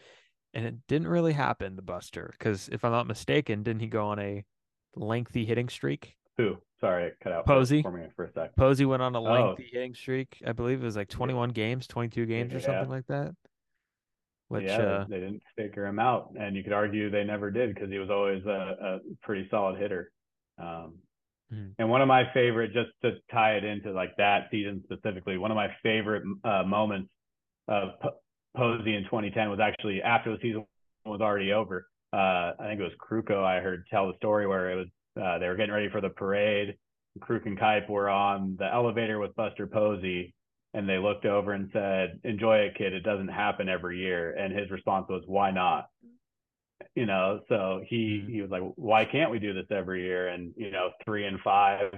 [0.53, 4.07] And it didn't really happen, the Buster, because if I'm not mistaken, didn't he go
[4.09, 4.45] on a
[4.97, 6.17] lengthy hitting streak?
[6.39, 6.57] Who?
[6.81, 7.83] Sorry, cut out Posey?
[7.83, 8.57] for me for a sec.
[8.57, 9.23] Posey went on a Oh.
[9.23, 10.43] lengthy hitting streak.
[10.45, 12.65] I believe it was like 21 games, 22 games, or Yeah.
[12.65, 13.33] something like that.
[14.49, 17.53] Which, yeah, uh, they, they didn't figure him out, and you could argue they never
[17.53, 20.11] did because he was always a, a pretty solid hitter.
[20.59, 20.95] Um,
[21.53, 21.75] Mhm.
[21.79, 25.51] And one of my favorite, just to tie it into like that season specifically, one
[25.53, 27.09] of my favorite uh, moments
[27.69, 28.09] of P-
[28.57, 30.67] Posey in 2010 was actually after the season
[31.05, 31.87] was already over.
[32.13, 33.45] Uh, I think it was Krukow.
[33.45, 34.87] I heard tell the story where it was
[35.23, 36.77] uh, they were getting ready for the parade.
[37.21, 40.35] Kruk and Kuip were on the elevator with Buster Posey,
[40.75, 42.93] and they looked over and said, "Enjoy it, kid.
[42.93, 45.89] It doesn't happen every year." And his response was, "Why not?"
[46.95, 48.31] You know, so he Mhm.
[48.31, 51.41] he was like, "Why can't we do this every year?" And you know, three and
[51.41, 51.95] five,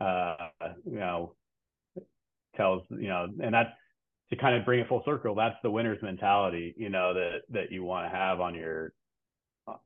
[0.00, 0.50] uh,
[0.84, 1.36] you know,
[2.56, 3.70] tells you know, and that's
[4.30, 5.34] to kind of bring it full circle.
[5.34, 8.92] That's the winner's mentality, you know, that that you want to have on your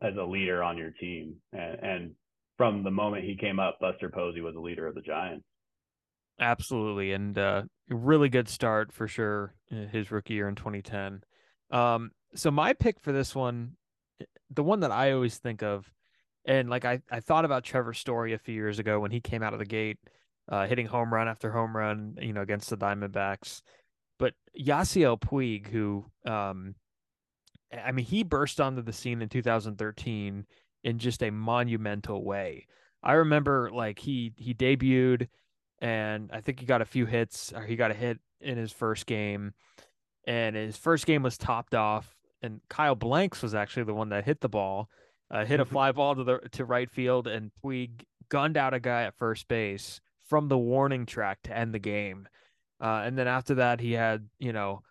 [0.01, 1.37] as a leader on your team.
[1.53, 2.15] And, and
[2.57, 5.45] from the moment he came up, Buster Posey was a leader of the Giants.
[6.39, 9.55] Absolutely, and uh, really good start for sure.
[9.69, 11.23] His rookie year in 2010.
[11.71, 13.77] Um, so my pick for this one,
[14.51, 15.91] the one that I always think of,
[16.45, 19.43] and like I, I thought about Trevor Story a few years ago when he came
[19.43, 19.99] out of the gate,
[20.49, 23.63] uh, hitting home run after home run, you know, against the Diamondbacks.
[24.19, 26.75] But Yasiel Puig, who, um,
[27.85, 30.47] I mean, he burst onto the scene in 2013
[30.85, 32.67] in just a monumental way.
[33.03, 35.29] I remember like he he debuted
[35.81, 37.53] and I think he got a few hits.
[37.53, 39.53] Or he got a hit in his first game,
[40.27, 42.16] and his first game was topped off.
[42.43, 44.89] And Kyle Blanks was actually the one that hit the ball,
[45.31, 48.81] uh, hit a fly ball to the to right field, and Puig gunned out a
[48.81, 52.29] guy at first base from the warning track to end the game.
[52.81, 54.83] Uh, and then after that, he had you know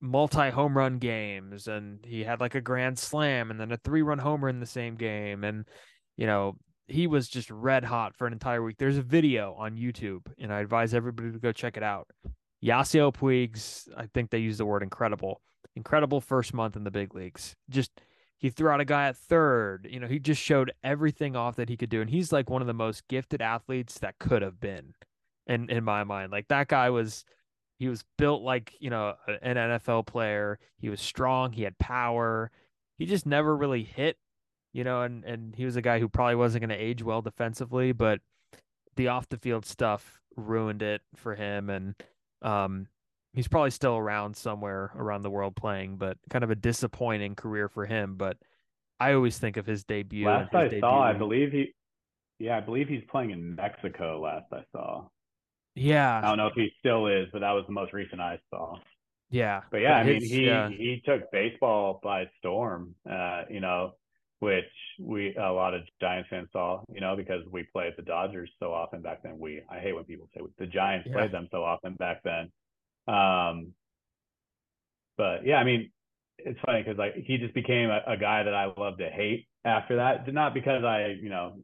[0.00, 4.02] multi home run games, and he had like a grand slam, and then a three
[4.02, 5.64] run homer in the same game, and
[6.16, 6.56] you know
[6.88, 8.76] he was just red hot for an entire week.
[8.78, 12.08] There's a video on YouTube, and I advise everybody to go check it out.
[12.64, 15.40] Yasiel Puig's, I think they use the word incredible,
[15.76, 17.54] incredible first month in the big leagues.
[17.68, 17.90] Just
[18.38, 19.88] he threw out a guy at third.
[19.90, 22.00] You know, he just showed everything off that he could do.
[22.00, 24.94] And he's like one of the most gifted athletes that could have been
[25.46, 26.30] in in my mind.
[26.30, 27.24] Like that guy was
[27.78, 30.58] he was built like, you know, an NFL player.
[30.78, 32.50] He was strong, he had power.
[32.96, 34.18] He just never really hit,
[34.72, 37.22] you know, and and he was a guy who probably wasn't going to age well
[37.22, 38.20] defensively, but
[38.96, 41.94] the off the field stuff ruined it for him and
[42.42, 42.86] um
[43.32, 47.68] he's probably still around somewhere around the world playing, but kind of a disappointing career
[47.68, 48.16] for him.
[48.16, 48.36] But
[49.00, 50.26] I always think of his debut.
[50.26, 50.80] Last his I debut.
[50.80, 51.74] saw, I believe he,
[52.38, 54.20] yeah, I believe he's playing in Mexico.
[54.20, 55.08] Last I saw.
[55.74, 56.18] Yeah.
[56.18, 58.78] I don't know if he still is, but that was the most recent I saw.
[59.30, 59.62] Yeah.
[59.70, 60.68] But yeah, but I his, mean, he yeah.
[60.70, 62.94] he took baseball by storm.
[63.08, 63.92] Uh, you know,
[64.40, 64.64] which
[64.98, 66.82] we a lot of Giants fans saw.
[66.92, 69.38] You know, because we played the Dodgers so often back then.
[69.38, 71.16] We I hate when people say the Giants Yeah.
[71.18, 72.50] played them so often back then.
[73.08, 73.74] Um,
[75.16, 75.90] but yeah, I mean,
[76.38, 79.48] it's funny because like he just became a, a guy that I love to hate
[79.64, 80.32] after that.
[80.32, 81.60] Not because I, you know,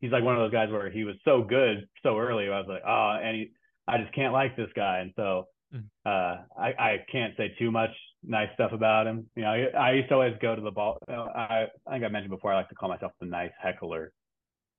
[0.00, 2.46] he's like one of those guys where he was so good so early.
[2.48, 3.52] I was like, oh, and he,
[3.86, 5.88] I just can't like this guy, and so Mhm.
[6.06, 7.90] uh, I I can't say too much
[8.22, 9.28] nice stuff about him.
[9.34, 10.98] You know, I, I used to always go to the ball.
[11.08, 14.12] I I think I mentioned before I like to call myself the nice heckler,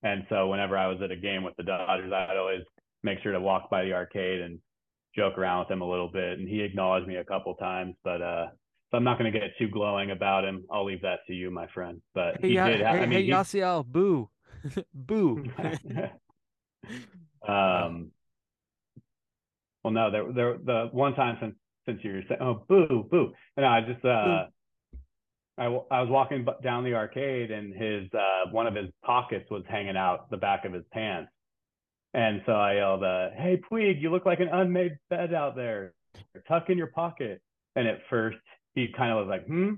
[0.04, 2.64] and so whenever I was at a game with the Dodgers, I'd always
[3.04, 4.60] make sure to walk by the arcade and
[5.16, 8.22] joke around with him a little bit, and he acknowledged me a couple times, but
[8.22, 8.48] uh.
[8.92, 10.64] So I'm not going to get too glowing about him.
[10.72, 12.02] I'll leave that to you, my friend.
[12.14, 12.82] But he Ya- did.
[12.82, 14.30] hey, I mean, hey he- Yasiel, boo,
[14.94, 15.44] boo.
[17.48, 18.12] um,
[19.84, 21.56] well, no, there, there, the one time since
[21.88, 24.46] since you were saying, oh, boo, boo, and I just, uh,
[25.58, 28.90] I, w- I was walking bu- down the arcade and his, uh, one of his
[29.04, 31.32] pockets was hanging out the back of his pants,
[32.16, 35.94] and so I yelled, uh, "Hey, Puig, you look like an unmade bed out there.
[36.48, 37.42] Tuck in your pocket."
[37.76, 38.38] And at first,
[38.74, 39.74] he kind of was like, "Hmm,"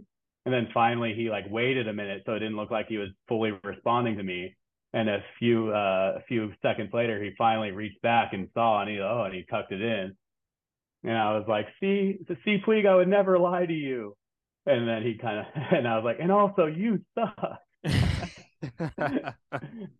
[0.45, 3.09] and then finally, he like waited a minute so it didn't look like he was
[3.27, 4.55] fully responding to me.
[4.93, 8.89] And a few uh, a few seconds later, he finally reached back and saw, and
[8.91, 10.15] he oh, and he tucked it in.
[11.03, 14.15] And I was like, "See, see, Puig, I would never lie to you."
[14.67, 17.59] And then he kind of, and I was like, "And also, you suck."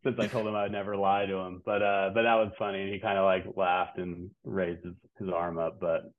[0.04, 2.82] Since I told him I'd never lie to him, but uh, but that was funny,
[2.82, 5.80] and he kind of like laughed and raised his, his arm up.
[5.80, 6.12] But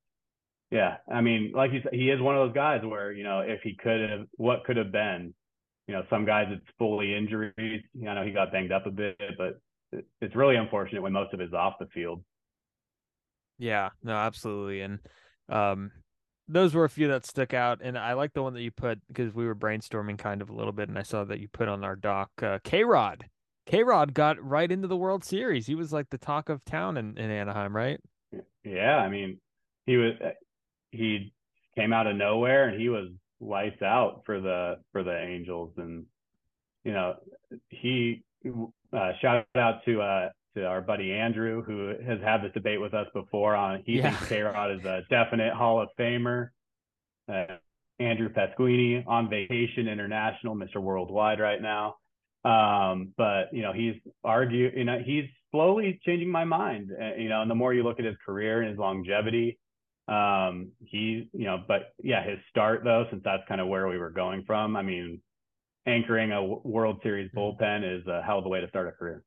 [0.70, 3.40] yeah, I mean, like you said, he is one of those guys where you know
[3.40, 5.34] if he could have, what could have been,
[5.86, 7.82] you know, some guys it's fully injuries.
[7.92, 9.60] You know, he got banged up a bit, but
[10.20, 12.22] it's really unfortunate when most of it's off the field.
[13.58, 14.82] Yeah, no, absolutely.
[14.82, 14.98] And
[15.48, 15.90] um
[16.48, 19.00] those were a few that stuck out and I like the one that you put
[19.08, 21.68] because we were brainstorming kind of a little bit and I saw that you put
[21.68, 23.26] on our doc uh, K-Rod.
[23.66, 25.66] K-Rod got right into the World Series.
[25.66, 28.00] He was like the talk of town in, in Anaheim, right?
[28.64, 29.38] Yeah, I mean,
[29.86, 30.14] he was
[30.90, 31.32] he
[31.76, 33.08] came out of nowhere and he was
[33.40, 36.04] lights out for the for the Angels, and
[36.84, 37.14] you know
[37.68, 38.22] he
[38.92, 42.94] uh, shout out to uh to our buddy Andrew who has had this debate with
[42.94, 44.10] us before on he Yeah.
[44.10, 46.50] thinks K Rod is a definite Hall of Famer.
[47.28, 47.56] Uh,
[48.00, 50.76] Andrew Pasquini on vacation international, Mr.
[50.76, 51.96] Worldwide right now.
[52.44, 56.90] Um, but you know, he's argue, you know, he's slowly changing my mind.
[56.92, 59.58] Uh, you know, and the more you look at his career and his longevity,
[60.06, 63.98] um, he, you know, but yeah, his start though, since that's kind of where we
[63.98, 64.76] were going from.
[64.76, 65.20] I mean,
[65.86, 69.22] anchoring a World Series bullpen is a hell of a way to start a career.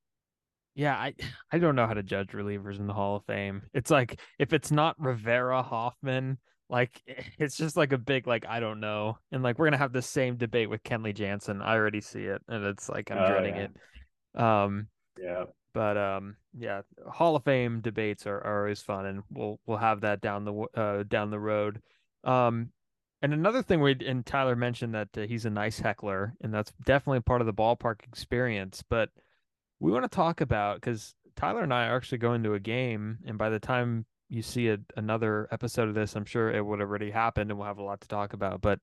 [0.76, 1.14] Yeah, I
[1.52, 3.64] I don't know how to judge relievers in the Hall of Fame.
[3.74, 6.38] It's like if it's not Rivera Hoffman,
[6.70, 7.02] like
[7.38, 9.18] it's just like a big like I don't know.
[9.32, 11.62] And like we're gonna have the same debate with Kenley Jansen.
[11.62, 13.68] I already see it, and it's like I'm Oh, dreading yeah.
[14.36, 14.42] it.
[14.42, 15.46] Um, Yeah.
[15.74, 20.02] but um, yeah, Hall of Fame debates are, are always fun, and we'll we'll have
[20.02, 21.82] that down the uh down the road.
[22.24, 22.72] Um,
[23.22, 26.74] and another thing we and Tylor mentioned that uh, he's a nice heckler, and that's
[26.86, 28.84] definitely part of the ballpark experience.
[28.90, 29.10] But
[29.82, 33.18] we want to talk about because Tylor and I are actually going to a game,
[33.26, 36.80] and by the time you see a, another episode of this, I'm sure it would
[36.80, 38.62] have already happened, and we'll have a lot to talk about.
[38.62, 38.80] But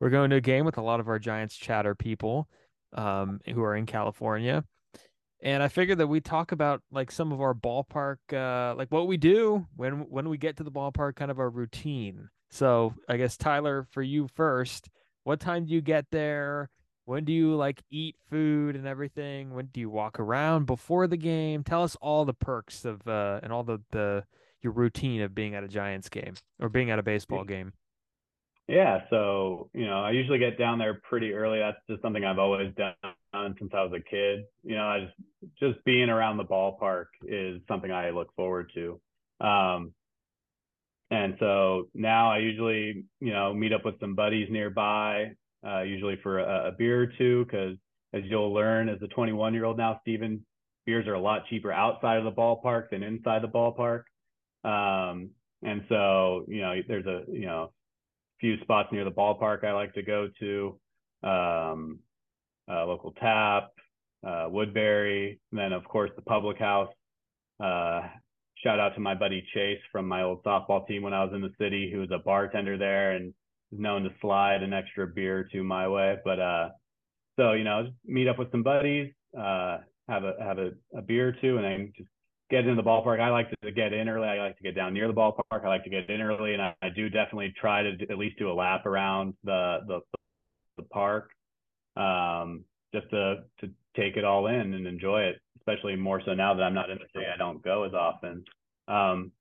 [0.00, 2.48] we're going to a game with a lot of our Giants chatter people,
[2.94, 4.64] um, who are in California,
[5.40, 9.06] and I figured that we talk about like some of our ballpark, uh, like what
[9.06, 12.28] we do when when we get to the ballpark, kind of our routine.
[12.50, 14.88] So I guess Tylor, for you first,
[15.22, 16.70] what time do you get there?
[17.04, 19.54] When do you like eat food and everything?
[19.54, 21.62] When do you walk around before the game?
[21.62, 24.24] Tell us all the perks of uh and all the the
[24.62, 27.74] your routine of being at a Giants game or being at a baseball game.
[28.66, 31.58] Yeah, so you know, I usually get down there pretty early.
[31.58, 32.94] That's just something I've always done
[33.58, 34.44] since I was a kid.
[34.62, 35.14] You know, I just
[35.60, 39.00] just being around the ballpark is something I look forward to.
[39.46, 39.92] Um,
[41.10, 45.32] and so now I usually, you know, meet up with some buddies nearby.
[45.66, 47.76] Uh, usually for a, a, beer or two, because
[48.12, 50.44] as you'll learn as a 21 year old now, Steven,
[50.84, 54.02] beers are a lot cheaper outside of the ballpark than inside the ballpark.
[54.62, 55.30] Um,
[55.62, 57.72] and so, you know, there's a, you know,
[58.40, 60.78] few spots near the ballpark I like to go to,
[61.22, 61.98] um,
[62.70, 63.70] uh, local tap,
[64.26, 66.92] uh, Woodbury, and then of course the public house.
[67.58, 68.02] Uh,
[68.62, 71.40] shout out to my buddy Chase from my old softball team when I was in
[71.40, 73.32] the city, who was a bartender there and
[73.78, 76.16] known to slide an extra beer two my way.
[76.24, 76.68] But uh,
[77.36, 81.28] so you know, meet up with some buddies, uh, have a have a, a beer
[81.28, 82.08] or two, and then just
[82.50, 83.20] get into the ballpark.
[83.20, 84.28] I like to get in early.
[84.28, 85.64] I like to get down near the ballpark.
[85.64, 88.38] I like to get in early, and I, I do definitely try to at least
[88.38, 90.00] do a lap around the the,
[90.76, 91.30] the park,
[91.96, 95.40] um, just to to take it all in and enjoy it.
[95.58, 98.44] Especially more so now that I'm not in the city, I don't go as often.
[98.86, 99.32] Um,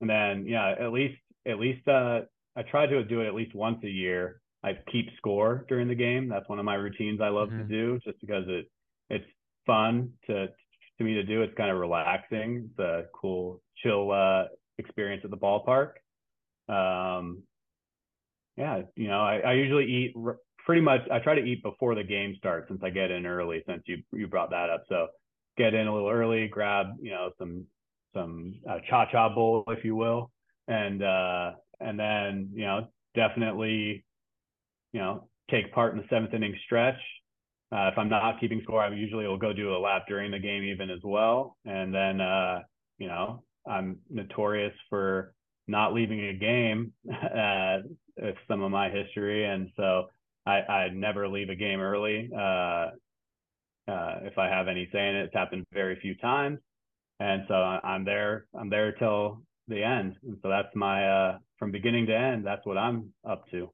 [0.00, 2.20] and then yeah, at least at least uh,
[2.56, 4.40] I try to do it at least once a year.
[4.64, 6.28] I keep score during the game.
[6.28, 7.58] That's one of my routines I love mm-hmm.
[7.58, 8.66] to do, just because it
[9.10, 9.26] it's
[9.66, 10.48] fun to
[10.98, 11.42] to me to do.
[11.42, 12.70] It's kind of relaxing.
[12.70, 14.44] It's a cool, chill uh,
[14.78, 15.92] experience at the ballpark.
[16.68, 17.42] Um,
[18.56, 21.02] yeah, you know, I, I usually eat r- pretty much.
[21.12, 23.62] I try to eat before the game starts since I get in early.
[23.66, 25.08] Since you you brought that up, so
[25.58, 27.66] get in a little early, grab you know some
[28.14, 30.30] some uh, cha cha bowl, if you will,
[30.68, 34.04] and uh, and then you know definitely
[34.92, 37.00] you know take part in the seventh inning stretch
[37.72, 40.38] uh, if I'm not keeping score, I usually will go do a lap during the
[40.38, 41.56] game even as well.
[41.64, 42.60] And then, uh,
[42.98, 45.34] you know, I'm notorious for
[45.66, 46.92] not leaving a game.
[47.12, 47.82] Uh,
[48.18, 50.06] it's some of my history, and so
[50.46, 52.30] I, I never leave a game early.
[52.34, 52.90] Uh,
[53.88, 56.58] uh, if I have any say in it, it's happened very few times,
[57.20, 58.46] and so I'm there.
[58.58, 62.46] I'm there till the end, and so that's my uh, from beginning to end.
[62.46, 63.70] That's what I'm up to.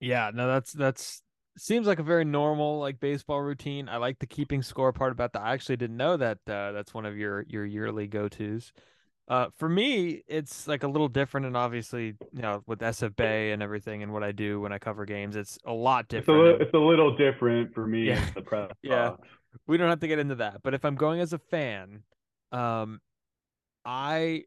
[0.00, 1.22] Yeah, no, that's that's
[1.58, 3.88] seems like a very normal like baseball routine.
[3.88, 5.42] I like the keeping score part about that.
[5.42, 8.72] I actually didn't know that uh, that's one of your your yearly go tos.
[9.28, 13.52] Uh, for me, it's like a little different, and obviously, you know, with SF Bay
[13.52, 16.48] and everything, and what I do when I cover games, it's a lot different.
[16.48, 18.08] It's a, it's a little different for me.
[18.08, 19.12] Yeah, the press yeah.
[19.68, 22.02] We don't have to get into that, but if I'm going as a fan,
[22.50, 23.00] um,
[23.84, 24.44] I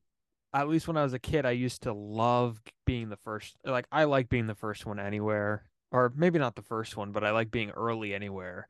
[0.54, 3.56] at least when I was a kid, I used to love being the first.
[3.66, 5.64] Like I like being the first one anywhere
[5.94, 8.68] or maybe not the first one, but I like being early anywhere.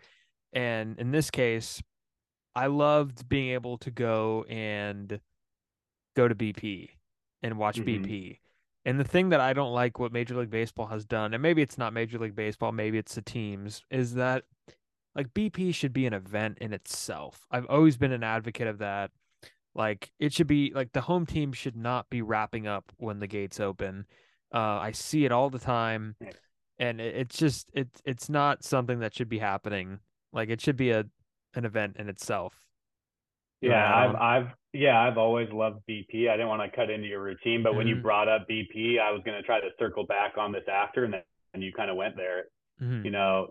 [0.52, 1.82] And in this case,
[2.54, 5.20] I loved being able to go and
[6.16, 6.90] go to BP
[7.42, 8.04] and watch mm-hmm.
[8.04, 8.40] BP.
[8.86, 11.62] And the thing that I don't like what Major League Baseball has done, and maybe
[11.62, 14.44] it's not Major League Baseball, maybe it's the teams, is that
[15.16, 17.48] like BP should be an event in itself.
[17.50, 19.12] I've always been an advocate of that.
[19.76, 23.28] Like it should be like the home team should not be wrapping up when the
[23.28, 24.06] gates open.
[24.54, 26.16] Uh, I see it all the time
[26.80, 30.00] and it, it's just it's it's not something that should be happening.
[30.32, 31.06] Like it should be a
[31.56, 32.54] an event in itself.
[33.62, 36.30] Yeah, I've I've yeah, I've always loved BP.
[36.30, 37.78] I didn't want to cut into your routine, but mm-hmm.
[37.78, 38.04] when you mm-hmm.
[38.04, 41.14] brought up BP, I was going to try to circle back on this after, and
[41.14, 41.22] then
[41.54, 42.46] and you kind of went there.
[42.82, 43.06] Mm-hmm.
[43.06, 43.48] You know,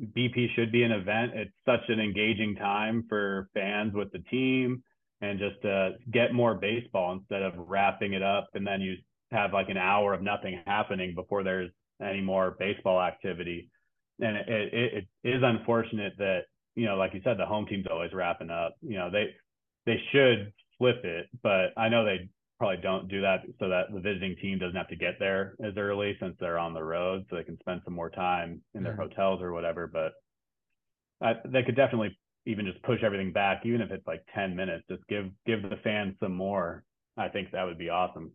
[0.00, 1.32] BP should be an event.
[1.34, 4.82] It's such an engaging time for fans with the team,
[5.20, 8.96] and just to get more baseball instead of wrapping it up, and then you
[9.30, 11.70] have like an hour of nothing happening before there's
[12.02, 13.68] any more baseball activity.
[14.20, 16.40] And it, it, it is unfortunate that,
[16.74, 18.74] you know, like you said, the home team's always wrapping up.
[18.82, 19.34] You know, they
[19.86, 22.28] they should flip it, but I know they
[22.62, 25.72] probably don't do that so that the visiting team doesn't have to get there as
[25.76, 28.92] early since they're on the road, so they can spend some more time in their
[28.92, 29.02] mm-hmm.
[29.02, 29.90] hotels or whatever.
[29.92, 30.12] But
[31.20, 34.84] I, they could definitely even just push everything back, even if it's like 10 minutes,
[34.88, 36.84] just give give the fans some more.
[37.16, 38.30] I think that would be awesome.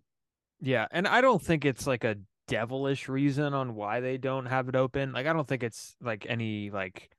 [0.59, 2.17] Yeah, and I don't think it's like a
[2.49, 5.13] devilish reason on why they don't have it open.
[5.13, 7.11] Like I don't think it's like any like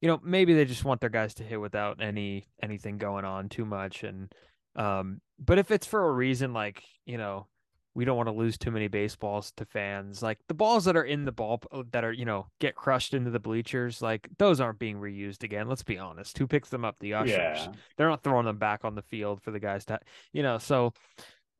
[0.00, 3.48] you know, maybe they just want their guys to hit without any anything going on
[3.48, 4.32] too much and
[4.76, 7.46] um but if it's for a reason like, you know,
[7.94, 10.22] we don't want to lose too many baseballs to fans.
[10.22, 13.14] Like the balls that are in the ball uh, that are, you know, get crushed
[13.14, 15.66] into the bleachers, like those aren't being reused again.
[15.66, 16.36] Let's be honest.
[16.36, 16.96] Who picks them up?
[17.00, 17.30] The ushers.
[17.30, 17.72] Yeah.
[17.96, 19.98] They're not throwing them back on the field for the guys to,
[20.34, 20.92] you know, so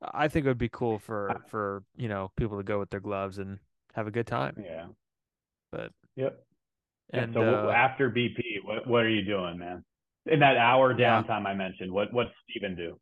[0.02, 3.00] I think it would be cool for for you know people to go with their
[3.00, 3.58] gloves and
[3.94, 4.56] have a good time.
[4.62, 4.86] Yeah.
[5.72, 6.44] But yep.
[7.12, 9.84] And, so uh, after BP, what what are you doing, man?
[10.26, 11.48] In that hour downtime yeah.
[11.48, 12.98] I mentioned, what what's Steven do?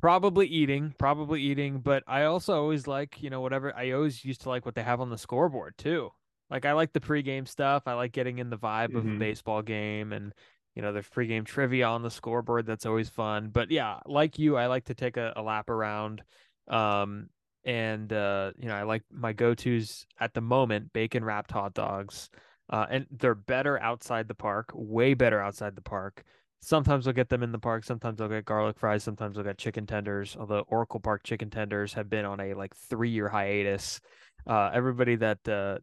[0.00, 4.42] Probably eating, probably eating, but I also always like, you know, whatever I always used
[4.42, 6.10] to like what they have on the scoreboard too.
[6.50, 7.82] Like I like the pregame stuff.
[7.86, 8.96] I like getting in the vibe mm-hmm.
[8.96, 9.18] of a mm-hmm.
[9.18, 10.32] baseball game and
[10.74, 12.64] you know, there's pregame trivia on the scoreboard.
[12.64, 13.48] That's always fun.
[13.48, 16.22] But yeah, like you, I like to take a, a lap around.
[16.68, 17.30] Um,
[17.64, 21.74] and uh, you know I like my go tos at the moment bacon wrapped hot
[21.74, 22.30] dogs,
[22.70, 26.24] uh, and they're better outside the park, way better outside the park.
[26.60, 27.84] Sometimes I'll get them in the park.
[27.84, 29.04] Sometimes I'll get garlic fries.
[29.04, 30.36] Sometimes I'll get chicken tenders.
[30.38, 34.00] Although Oracle Park chicken tenders have been on a like three year hiatus.
[34.46, 35.78] Uh, everybody that uh,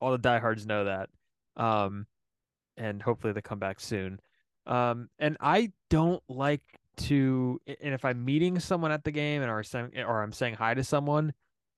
[0.00, 1.08] all the diehards know that.
[1.56, 2.06] Um,
[2.76, 4.20] and hopefully they come back soon.
[4.66, 6.62] Um, and I don't like
[6.98, 9.62] to, and if I'm meeting someone at the game and or,
[10.06, 11.32] or I'm saying hi to someone,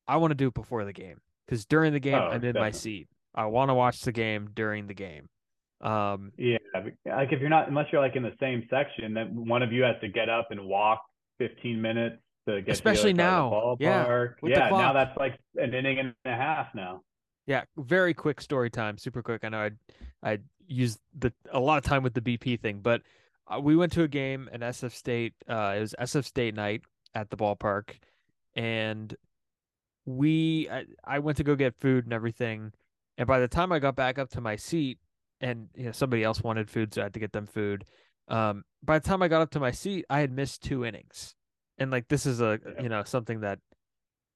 [0.08, 2.40] I want to do it before the game because during the game oh, I'm in
[2.40, 2.60] definitely.
[2.60, 3.08] my seat.
[3.34, 5.28] I want to watch the game during the game.
[5.80, 9.62] Um, yeah, like if you're not, unless you're like in the same section, then one
[9.62, 11.00] of you has to get up and walk
[11.38, 12.16] 15 minutes
[12.48, 13.76] to get especially to now.
[13.80, 14.68] Yeah, yeah.
[14.70, 17.02] Now that's like an inning and a half now.
[17.46, 19.44] Yeah, very quick story time, super quick.
[19.44, 19.70] I know I
[20.22, 23.02] I used the a lot of time with the BP thing, but
[23.48, 25.34] uh, we went to a game in SF State.
[25.48, 26.82] Uh, it was SF State night
[27.14, 27.94] at the ballpark,
[28.54, 29.16] and
[30.06, 32.72] we I, I went to go get food and everything.
[33.18, 34.98] And by the time I got back up to my seat,
[35.40, 37.84] and you know somebody else wanted food, so I had to get them food.
[38.28, 41.34] Um, by the time I got up to my seat, I had missed two innings,
[41.78, 43.58] and like this is a you know something that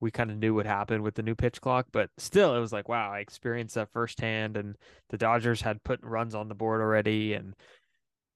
[0.00, 2.72] we kind of knew would happen with the new pitch clock, but still, it was
[2.72, 4.76] like wow, I experienced that firsthand, and
[5.10, 7.54] the Dodgers had put runs on the board already, and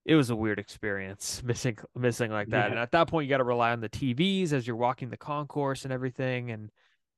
[0.05, 2.65] it was a weird experience missing missing like that.
[2.65, 2.71] Yeah.
[2.71, 5.17] And at that point, you got to rely on the TVs as you're walking the
[5.17, 6.71] concourse and everything, and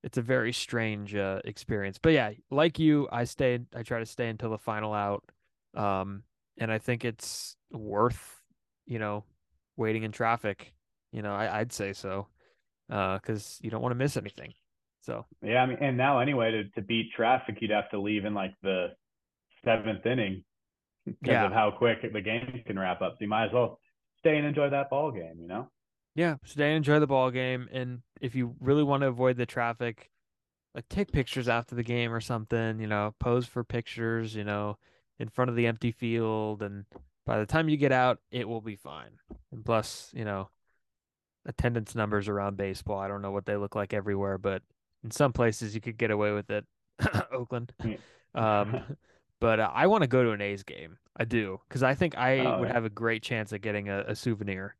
[0.04, 2.00] it's a very strange uh, experience.
[2.02, 3.66] But yeah, like you, I stayed.
[3.76, 5.24] I try to stay until the final out.
[5.76, 6.24] Um,
[6.60, 8.42] and I think it's worth,
[8.86, 9.24] you know,
[9.78, 10.74] waiting in traffic.
[11.12, 12.28] You know, I, would say so,
[12.90, 14.54] uh, because uh, you don't want to miss anything.
[15.02, 18.26] So yeah, I mean, and now anyway, to to beat traffic, you'd have to leave
[18.26, 18.90] in like the
[19.66, 20.44] seventh inning
[21.06, 21.46] because yeah.
[21.46, 23.14] of how quick the game can wrap up.
[23.14, 23.80] So you might as well
[24.20, 25.38] stay and enjoy that ball game.
[25.40, 25.70] You know.
[26.14, 29.46] Yeah, stay and enjoy the ball game, and if you really want to avoid the
[29.46, 30.12] traffic,
[30.76, 32.80] like take pictures after the game or something.
[32.80, 34.36] You know, pose for pictures.
[34.36, 34.78] You know,
[35.22, 36.84] in front of the empty field and
[37.28, 39.12] by the time you get out it will be fine.
[39.52, 40.50] And plus you know
[41.46, 44.62] attendance numbers around baseball i don't know what they look like everywhere but
[45.04, 46.66] in some places you could get away with it
[47.32, 47.72] oakland.
[48.34, 48.98] Um
[49.40, 50.98] but uh, i want to go to an a's game.
[51.16, 52.74] I do because i think i oh, would yeah.
[52.74, 54.76] have a great chance at getting a, a souvenir.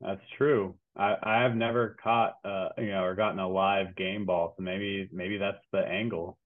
[0.00, 0.74] That's true.
[0.96, 4.62] I, I have never caught uh you know or gotten a live game ball so
[4.62, 6.38] maybe maybe that's the angle.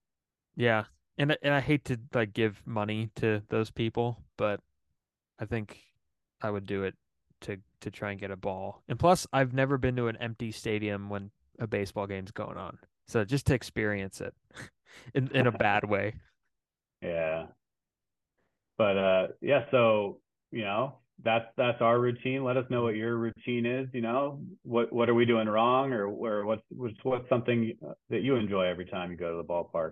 [0.57, 0.83] Yeah
[1.19, 4.61] and and I hate to like give money to those people, but
[5.39, 5.77] I think
[6.41, 6.95] I would do it
[7.41, 8.81] to to try and get a ball.
[8.87, 12.79] And plus, I've never been to an empty stadium when a baseball game's going on,
[13.05, 14.33] so just to experience it
[15.13, 16.15] in in a bad way.
[17.01, 17.47] Yeah,
[18.77, 19.65] but uh, yeah.
[19.71, 22.45] So you know, that's that's our routine.
[22.45, 23.89] Let us know what your routine is.
[23.91, 27.73] You know, what what are we doing wrong, or or what's what's what's something
[28.09, 29.91] that you enjoy every time you go to the ballpark.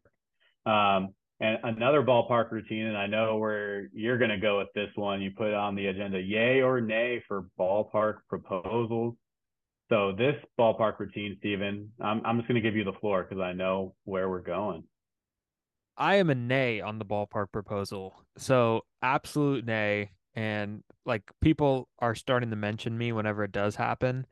[0.68, 4.90] Um, and another ballpark routine, and I know where you're going to go with this
[4.96, 5.22] one.
[5.22, 9.16] You put on the agenda, yay or nay for ballpark proposals.
[9.90, 13.42] So this ballpark routine, Steven, I'm I'm just going to give you the floor because
[13.42, 14.84] I know where we're going.
[15.96, 18.16] I am a nay on the ballpark proposal.
[18.38, 20.12] So absolute nay.
[20.36, 24.28] And like people are starting to mention me whenever it does happen.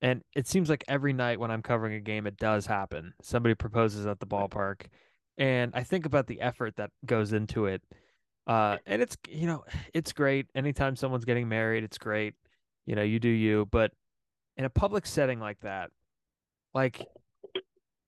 [0.00, 3.14] And it seems like every night when I'm covering a game, it does happen.
[3.20, 4.82] Somebody proposes at the ballpark
[5.38, 7.82] and I think about the effort that goes into it.
[8.46, 9.64] Uh, and it's you know
[9.94, 12.34] it's great anytime someone's getting married, it's great.
[12.86, 13.92] You know, you do you, but
[14.56, 15.90] in a public setting like that,
[16.74, 17.06] like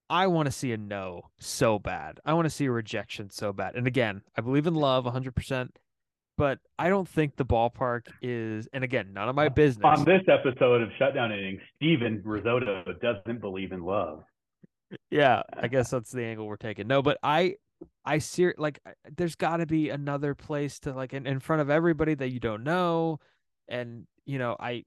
[0.09, 2.19] I want to see a no so bad.
[2.25, 3.77] I want to see a rejection so bad.
[3.77, 5.69] And again, I believe in love 100%,
[6.37, 9.85] but I don't think the ballpark is, and again, none of my business.
[9.85, 14.25] On this episode of Shutdown Innings, Steven Rissotto doesn't believe in love
[15.11, 16.87] yeah, I guess that's the angle we're taking.
[16.87, 17.57] No, but I
[18.05, 18.81] I see like
[19.17, 22.41] there's got to be another place to like in, in front of everybody that you
[22.41, 23.19] don't know,
[23.69, 24.85] and you know I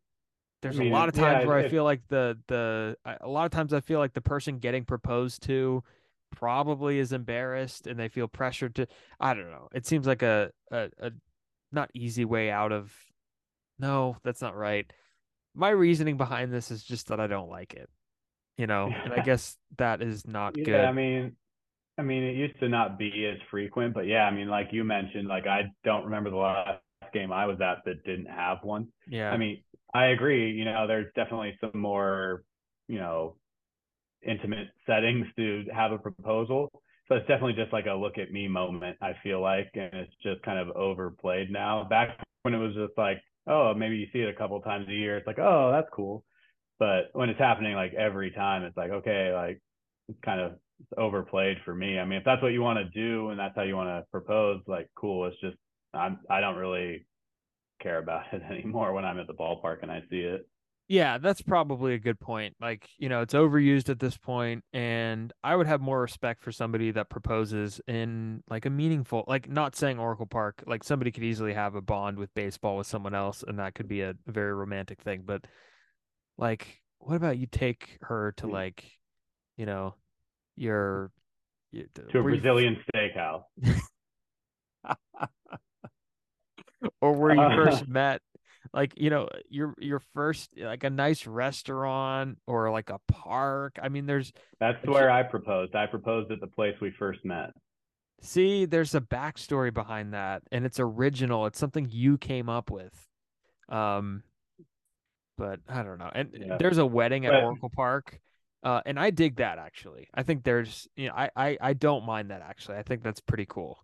[0.62, 3.28] there's I mean, a lot of times yeah, where I feel like the the a
[3.28, 5.84] lot of times I feel like the person getting proposed to
[6.32, 8.88] probably is embarrassed and they feel pressured to
[9.20, 9.70] I don't know.
[9.74, 11.12] It seems like a a, a
[11.72, 12.93] not easy way out of
[13.80, 14.91] no, that's not right.
[15.56, 17.89] My reasoning behind this is just that I don't like it
[18.58, 20.86] you know, and I guess that is not yeah, good.
[20.86, 21.36] I mean,
[21.97, 24.84] I mean, it used to not be as frequent, but yeah, I mean, like you
[24.84, 26.82] mentioned, like I don't remember the last
[27.14, 28.88] game I was at that didn't have one.
[29.08, 29.32] Yeah.
[29.32, 30.51] I mean, I agree.
[30.51, 32.43] You know, there's definitely some more,
[32.88, 33.36] you know,
[34.26, 36.72] intimate settings to have a proposal.
[37.08, 39.70] So it's definitely just like a look at me moment, I feel like.
[39.76, 41.84] And it's just kind of overplayed now.
[41.88, 44.93] Back when it was just like, oh, maybe you see it a couple times a
[44.93, 45.18] year.
[45.18, 46.24] It's like, oh, that's cool.
[46.80, 49.61] But when it's happening like every time, it's like okay, like
[50.09, 50.53] it's kind of
[50.97, 51.99] overplayed for me.
[51.99, 54.05] I mean, if that's what you want to do and that's how you want to
[54.11, 55.26] propose, like cool.
[55.26, 55.57] It's just
[55.93, 57.05] I'm I don't really
[57.82, 60.47] care about it anymore when I'm at the ballpark and I see it.
[60.89, 62.55] Yeah, that's probably a good point.
[62.59, 66.51] Like, you know, it's overused at this point, and I would have more respect for
[66.51, 71.24] somebody that proposes in like a meaningful, like not saying Oracle Park, like somebody could
[71.24, 74.32] easily have a bond with baseball with someone else, and that could be a, a
[74.32, 75.24] very romantic thing.
[75.26, 75.47] But
[76.38, 78.84] like, what about you take her to like,
[79.57, 79.95] you know,
[80.55, 81.11] your
[81.73, 82.99] to a Brazilian you...
[82.99, 83.43] steakhouse,
[87.01, 88.21] or where you first met
[88.73, 93.89] like you know your your first like a nice restaurant or like a park i
[93.89, 95.75] mean there's that's where i proposed.
[95.75, 97.51] I proposed at the place we first met.
[98.21, 101.45] See there's a backstory behind that and it's original.
[101.45, 102.93] It's something you came up with.
[103.69, 104.23] Um
[105.38, 106.57] but i don't know and yeah.
[106.57, 108.19] there's a wedding at but, oracle park
[108.63, 112.05] uh and i dig that actually i think there's you know I, I i don't
[112.05, 113.84] mind that actually i think that's pretty cool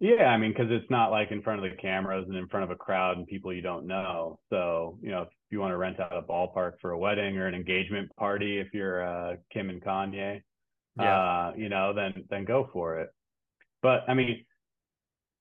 [0.00, 2.64] yeah, I mean, because it's not like in front of the cameras and in front
[2.64, 4.38] of a crowd and people you don't know.
[4.48, 7.46] So, you know, if you want to rent out a ballpark for a wedding or
[7.46, 10.40] an engagement party, if you're uh, Kim and Kanye,
[10.98, 11.04] yeah.
[11.04, 13.10] uh, you know, then then go for it.
[13.82, 14.46] But I mean,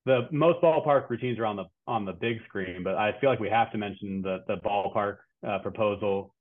[0.06, 3.40] the most ballpark routines are on the on the big screen, but I feel like
[3.40, 6.34] we have to mention the the ballpark uh, proposal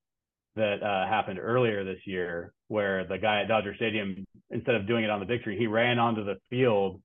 [0.57, 5.05] that uh, happened earlier this year, where the guy at Dodger Stadium, instead of doing
[5.05, 7.01] it on the big screen, he ran onto the field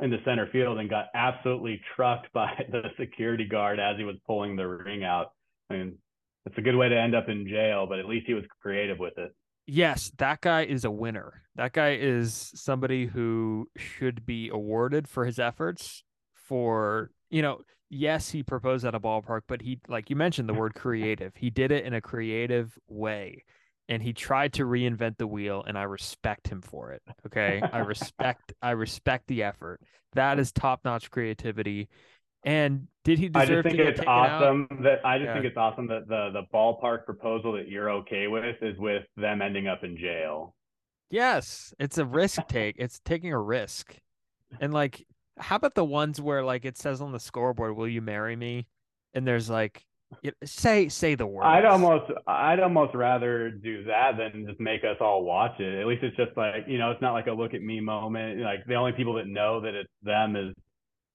[0.00, 4.16] in the center field and got absolutely trucked by the security guard as he was
[4.26, 5.32] pulling the ring out.
[5.68, 5.98] I mean,
[6.46, 8.98] it's a good way to end up in jail, but at least he was creative
[8.98, 9.34] with it.
[9.72, 11.42] Yes, that guy is a winner.
[11.54, 16.02] That guy is somebody who should be awarded for his efforts
[16.34, 20.54] for, you know, yes, he proposed at a ballpark, but he like you mentioned the
[20.54, 21.36] word creative.
[21.36, 23.44] He did it in a creative way
[23.88, 27.02] and he tried to reinvent the wheel and I respect him for it.
[27.26, 27.62] Okay?
[27.72, 29.80] I respect I respect the effort.
[30.14, 31.88] That is top-notch creativity.
[32.44, 34.82] And did he deserve I just think it's awesome out?
[34.82, 35.34] that I just yeah.
[35.34, 39.42] think it's awesome that the the ballpark proposal that you're okay with is with them
[39.42, 40.54] ending up in jail.
[41.10, 42.76] Yes, it's a risk take.
[42.78, 43.96] It's taking a risk.
[44.60, 45.06] And like
[45.38, 48.66] how about the ones where like it says on the scoreboard, "Will you marry me?"
[49.14, 49.84] and there's like
[50.44, 51.44] say say the word.
[51.44, 55.80] I'd almost I'd almost rather do that than just make us all watch it.
[55.80, 58.40] At least it's just like you know, it's not like a look at me moment.
[58.40, 60.54] Like the only people that know that it's them is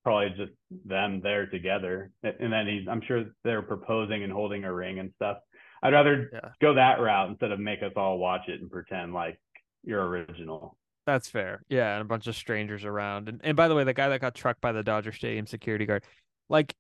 [0.06, 0.54] probably just
[0.86, 2.12] them there together.
[2.24, 5.38] And then he's I'm sure they're proposing and holding a ring and stuff.
[5.84, 6.50] I'd rather yeah.
[6.62, 9.40] go that route instead of make us all watch it and pretend like
[9.84, 10.78] you're original.
[11.06, 11.64] That's fair.
[11.70, 13.30] Yeah, and a bunch of strangers around.
[13.30, 15.86] And and by the way, the guy that got trucked by the Dodger Stadium security
[15.86, 16.04] guard,
[16.50, 16.76] like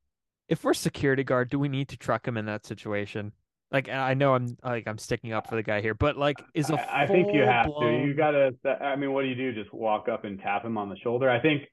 [0.47, 3.32] if we're security guard, do we need to truck him in that situation?
[3.71, 6.69] Like I know I'm like I'm sticking up for the guy here, but like is
[6.69, 8.01] a I think you have blown...
[8.01, 8.07] to.
[8.07, 8.53] You gotta.
[8.82, 9.51] I mean, what do you do?
[9.51, 11.30] Just walk up and tap him on the shoulder?
[11.30, 11.63] I think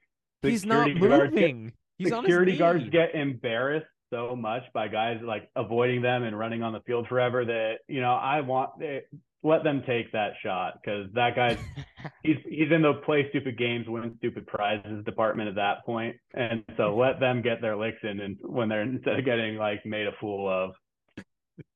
[0.49, 1.65] he's not moving.
[1.65, 6.61] Get, he's security guards get embarrassed so much by guys like avoiding them and running
[6.61, 8.99] on the field forever that you know I want eh,
[9.43, 11.57] let them take that shot because that guy's
[12.23, 16.15] he's he's in the play stupid games, win stupid prizes department at that point.
[16.33, 19.57] point, and so let them get their licks in, and when they're instead of getting
[19.57, 20.71] like made a fool of.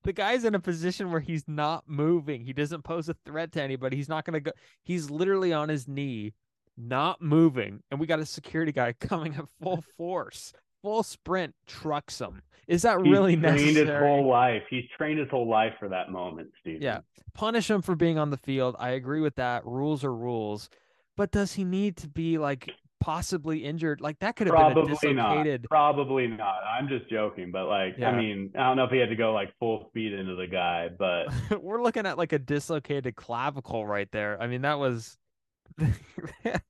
[0.03, 2.45] The guy's in a position where he's not moving.
[2.45, 3.95] He doesn't pose a threat to anybody.
[3.95, 4.51] He's not going to go.
[4.83, 6.33] He's literally on his knee,
[6.77, 12.19] not moving, and we got a security guy coming at full force, full sprint, trucks
[12.21, 12.41] him.
[12.67, 13.85] Is that He's really trained necessary?
[13.87, 14.63] his whole life.
[14.69, 16.81] He's trained his whole life for that moment, Steve.
[16.81, 16.99] Yeah.
[17.33, 18.75] Punish him for being on the field.
[18.77, 19.65] I agree with that.
[19.65, 20.69] Rules are rules.
[21.15, 22.69] But does he need to be like
[22.99, 24.01] possibly injured?
[24.01, 25.61] Like that could have Probably been a dislocated.
[25.63, 25.69] Not.
[25.69, 26.59] Probably not.
[26.63, 28.09] I'm just joking, but like yeah.
[28.09, 30.47] I mean, I don't know if he had to go like full speed into the
[30.47, 31.27] guy, but
[31.61, 34.39] we're looking at like a dislocated clavicle right there.
[34.41, 35.17] I mean, that was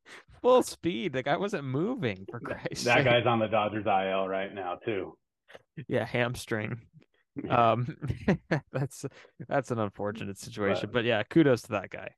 [0.42, 1.14] full speed.
[1.14, 2.86] The guy wasn't moving for Christ.
[2.86, 3.06] That sake.
[3.06, 5.18] guy's on the Dodgers IL right now too
[5.88, 6.82] yeah, hamstring.
[7.52, 7.96] Um,
[8.72, 9.06] that's
[9.48, 12.10] that's an unfortunate situation, but, but yeah, kudos to that guy.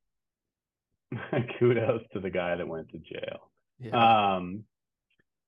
[1.59, 3.51] kudos to the guy that went to jail.
[3.81, 4.35] Yeah.
[4.37, 4.63] Um,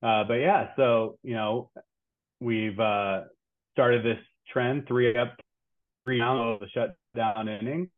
[0.04, 1.72] uh, but yeah, so you know,
[2.42, 3.22] we've uh,
[3.72, 4.20] started this
[4.52, 5.38] trend three up,
[6.04, 7.90] three down of the shutdown inning,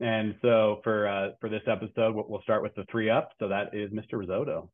[0.00, 3.30] and so for uh, for this episode, we'll start with the three up.
[3.38, 4.14] So that is Mr.
[4.14, 4.68] Rissotto.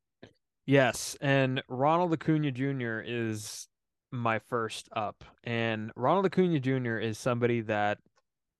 [0.67, 3.01] Yes, and Ronald Acuna Jr.
[3.05, 3.69] is
[4.13, 5.25] my first up.
[5.43, 6.99] And Ronald Acuna Jr.
[6.99, 7.99] is somebody that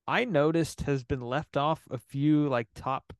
[0.07, 3.13] I noticed has been left off a few like top,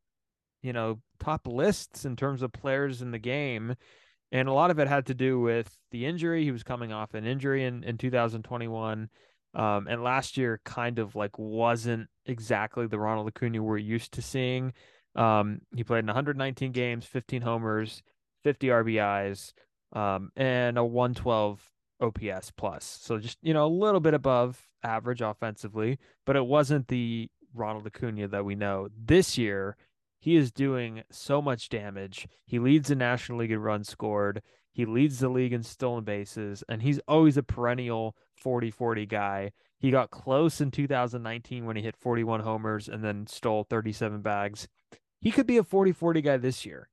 [0.62, 3.76] you know, top lists in terms of players in the game.
[4.32, 6.44] And a lot of it had to do with the injury.
[6.44, 9.10] He was coming off an injury in, in 2021.
[9.54, 14.22] Um, and last year kind of like wasn't exactly the Ronald Acuna we're used to
[14.22, 14.74] seeing.
[15.16, 18.02] Um, he played in 119 games, 15 homers,
[18.44, 19.54] 50 RBIs,
[19.94, 21.70] um, and a 112
[22.02, 23.00] OPS plus.
[23.02, 27.88] So just, you know, a little bit above average offensively, but it wasn't the Ronald
[27.88, 28.90] Acuna that we know.
[28.98, 29.78] This year,
[30.20, 32.28] he is doing so much damage.
[32.46, 34.42] He leads the National League in runs scored.
[34.72, 39.52] He leads the league in stolen bases, and he's always a perennial 40 40 guy.
[39.84, 44.70] He got close in 2019 when he hit 41 homers and then stole 37 bags.
[45.20, 46.88] He could be a 40 40 guy this year.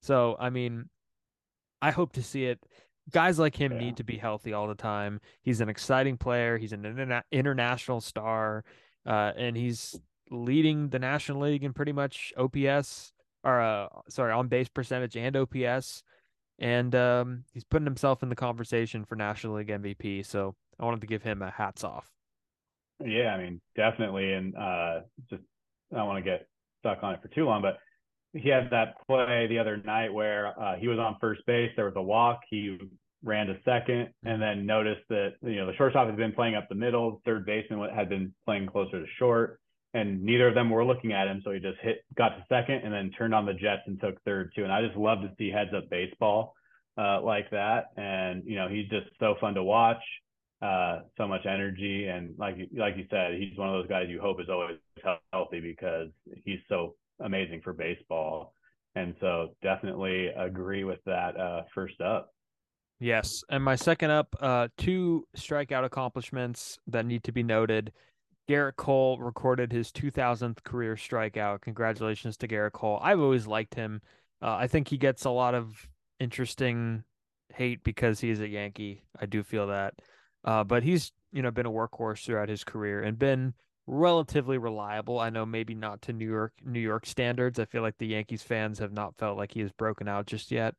[0.00, 0.88] So, I mean,
[1.80, 2.58] I hope to see it.
[3.12, 3.78] Guys like him yeah.
[3.78, 5.20] need to be healthy all the time.
[5.42, 6.58] He's an exciting player.
[6.58, 8.64] He's an interna- international star,
[9.06, 13.12] uh, and he's leading the National League in pretty much OPS
[13.44, 16.02] or uh, sorry on base percentage and OPS,
[16.58, 20.26] and um, he's putting himself in the conversation for National League MVP.
[20.26, 22.10] So I wanted to give him a hats off.
[23.04, 25.00] Yeah, I mean definitely, and uh,
[25.30, 25.42] just
[25.92, 26.46] I don't want to get
[26.80, 27.78] stuck on it for too long, but
[28.32, 31.70] he had that play the other night where uh, he was on first base.
[31.76, 32.40] There was a walk.
[32.48, 32.78] He
[33.24, 36.68] ran to second and then noticed that you know the shortstop has been playing up
[36.68, 37.20] the middle.
[37.24, 39.60] Third baseman had been playing closer to short,
[39.94, 41.42] and neither of them were looking at him.
[41.44, 44.22] So he just hit, got to second, and then turned on the Jets and took
[44.24, 44.64] third too.
[44.64, 46.54] And I just love to see heads up baseball
[46.98, 47.90] uh, like that.
[47.96, 50.02] And you know he's just so fun to watch.
[50.62, 54.20] Uh, so much energy, and like like you said, he's one of those guys you
[54.20, 54.76] hope is always
[55.32, 56.08] healthy because
[56.44, 58.54] he's so amazing for baseball.
[58.94, 62.32] And so definitely agree with that uh, first up.
[63.00, 63.42] Yes.
[63.48, 67.92] And my second up, uh, two strikeout accomplishments that need to be noted.
[68.48, 71.62] Gerrit Cole recorded his 2000th career strikeout.
[71.62, 73.00] Congratulations to Gerrit Cole.
[73.02, 74.02] I've always liked him.
[74.40, 75.88] Uh, I think he gets a lot of
[76.20, 77.04] interesting
[77.54, 79.02] hate because he's a Yankee.
[79.18, 79.94] I do feel that.
[80.44, 83.54] Uh, but he's, you know, been a workhorse throughout his career and been
[83.86, 85.18] relatively reliable.
[85.18, 87.58] I know maybe not to New York New York standards.
[87.58, 90.50] I feel like the Yankees fans have not felt like he has broken out just
[90.50, 90.74] yet.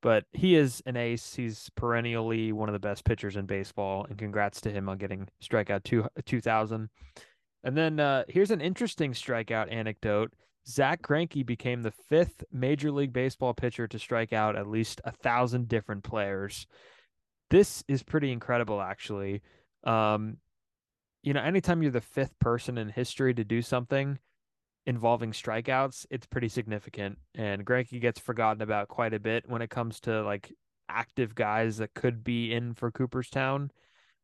[0.00, 1.34] But he is an ace.
[1.34, 5.26] He's perennially one of the best pitchers in baseball, and congrats to him on getting
[5.42, 6.88] strikeout two two thousand.
[7.64, 10.32] And then uh, here's an interesting strikeout anecdote.
[10.68, 15.10] Zack Greinke became the fifth Major League Baseball pitcher to strike out at least a
[15.10, 16.66] thousand different players.
[17.50, 19.42] This is pretty incredible, actually.
[19.84, 20.38] Um,
[21.22, 24.18] you know, anytime you're the fifth person in history to do something
[24.86, 27.18] involving strikeouts, it's pretty significant.
[27.34, 30.52] And Greinke gets forgotten about quite a bit when it comes to like
[30.88, 33.70] active guys that could be in for Cooperstown.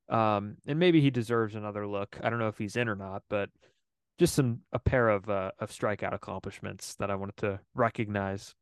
[0.09, 2.19] Um, and maybe he deserves another look.
[2.23, 3.51] I don't know if he's in or not, but
[4.19, 8.55] just some a pair of uh, of strikeout accomplishments that I wanted to recognize.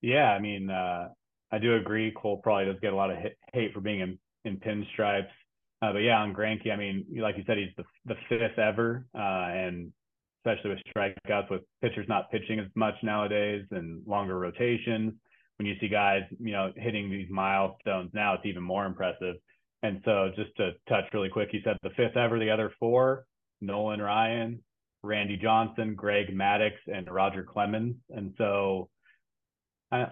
[0.00, 1.08] Yeah, I mean, uh,
[1.54, 2.10] I do agree.
[2.10, 3.18] Cole probably does get a lot of
[3.52, 5.28] hate for being in, in pinstripes.
[5.80, 9.06] Uh, but yeah, on Greinke, I mean, like you said, he's the the fifth ever,
[9.14, 9.92] uh, and
[10.40, 15.12] especially with strikeouts, with pitchers not pitching as much nowadays and longer rotations.
[15.58, 19.36] When you see guys, you know, hitting these milestones now, it's even more impressive.
[19.84, 22.40] And so, just to touch really quick, you said the fifth ever.
[22.40, 23.26] The other four:
[23.60, 24.60] Nolan Ryan,
[25.04, 27.94] Randy Johnson, Greg Maddux, and Roger Clemens.
[28.10, 28.88] And so,
[29.92, 30.06] I,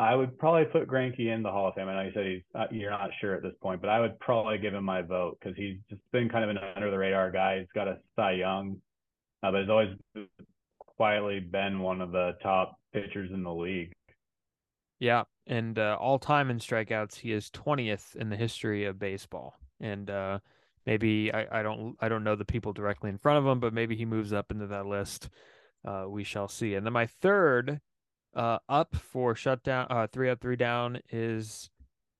[0.00, 1.86] I would probably put Greinke in the Hall of Fame.
[1.86, 4.18] I know you said he's uh, you're not sure at this point, but I would
[4.18, 7.30] probably give him my vote because he's just been kind of an under the radar
[7.30, 7.58] guy.
[7.58, 8.78] He's got a Cy Young,
[9.42, 9.90] uh, but he's always
[10.78, 13.92] quietly been one of the top pitchers in the league.
[15.00, 19.54] Yeah, and uh, all time in strikeouts, he is twentieth in the history of baseball.
[19.80, 20.38] And uh,
[20.86, 23.74] maybe I, I don't I don't know the people directly in front of him, but
[23.74, 25.28] maybe he moves up into that list.
[25.86, 26.74] Uh, we shall see.
[26.74, 27.80] And then my third
[28.34, 31.70] uh, up for shutdown, uh, three up, three down is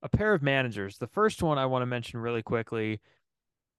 [0.03, 0.99] a pair of managers.
[0.99, 3.01] The first one I want to mention really quickly.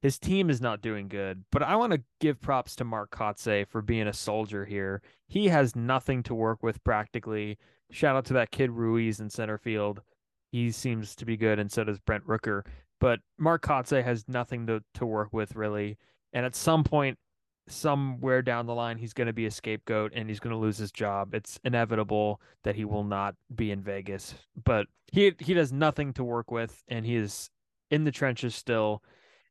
[0.02, 3.68] His team is not doing good, but I want to give props to Mark Kotsay
[3.68, 5.02] for being a soldier here.
[5.28, 7.60] He has nothing to work with practically.
[7.92, 10.02] Shout out to that kid Ruiz in center field.
[10.52, 12.66] He seems to be good, and so does Brent Rooker.
[13.00, 15.98] But Mark Kotsay has nothing to, to work with really.
[16.34, 17.20] And at some point,
[17.72, 20.78] somewhere down the line he's going to be a scapegoat and he's going to lose
[20.78, 21.34] his job.
[21.34, 26.24] It's inevitable that he will not be in Vegas, but he he does nothing to
[26.24, 27.50] work with and he is
[27.90, 29.04] in the trenches still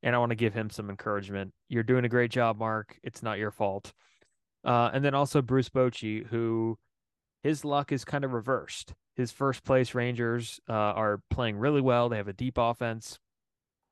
[0.03, 1.53] and I want to give him some encouragement.
[1.69, 2.99] You're doing a great job, Mark.
[3.03, 3.93] It's not your fault.
[4.65, 6.79] Uh, and then also Bruce Bochy, who
[7.43, 8.95] his luck is kind of reversed.
[9.17, 12.09] His first place Rangers uh, are playing really well.
[12.09, 13.19] They have a deep offense.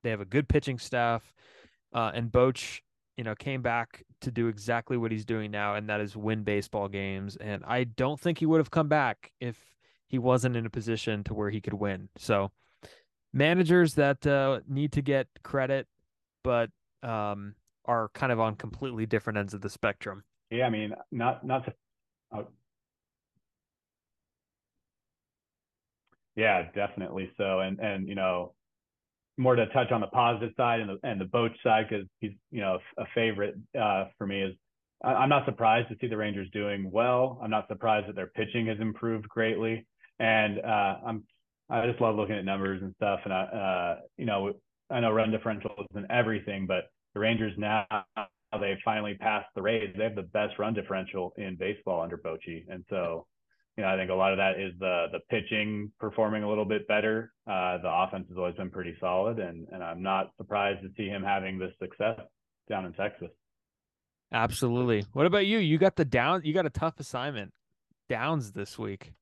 [0.03, 1.33] They have a good pitching staff.
[1.93, 2.81] Uh, and Boch
[3.19, 6.45] you know, came back to do exactly what he's doing now, and that is win
[6.45, 7.37] baseball games.
[7.37, 9.59] And I don't think he would have come back if
[10.07, 12.09] he wasn't in a position to where he could win.
[12.17, 12.53] So
[13.33, 15.89] managers that uh, need to get credit,
[16.45, 16.71] but
[17.03, 17.57] um,
[17.87, 20.23] are kind of on completely different ends of the spectrum.
[20.51, 21.75] Yeah, I mean, not not to.
[22.33, 22.47] Oh.
[26.37, 28.55] Yeah, definitely so, and and you know,
[29.39, 32.33] more to touch on the positive side and the and the Boch side because he's
[32.51, 34.55] you know a favorite uh, for me is
[35.03, 37.39] I'm not surprised to see the Rangers doing well.
[37.43, 39.87] I'm not surprised that their pitching has improved greatly,
[40.19, 41.25] and uh, I'm
[41.71, 43.21] I just love looking at numbers and stuff.
[43.25, 44.55] And I, uh, you know,
[44.91, 47.87] I know run differential isn't everything, but the Rangers now
[48.59, 49.95] they finally passed the Rays.
[49.97, 53.27] They have the best run differential in baseball under Bochy, and so
[53.79, 56.65] you know I think a lot of that is the the pitching performing a little
[56.65, 57.33] bit better.
[57.47, 61.09] Uh, the offense has always been pretty solid, and and I'm not surprised to see
[61.09, 62.19] him having this success
[62.69, 63.29] down in Texas.
[64.33, 65.07] Absolutely.
[65.13, 65.59] What about you?
[65.59, 66.43] You got the down.
[66.45, 67.53] You got a tough assignment,
[68.09, 69.13] downs this week.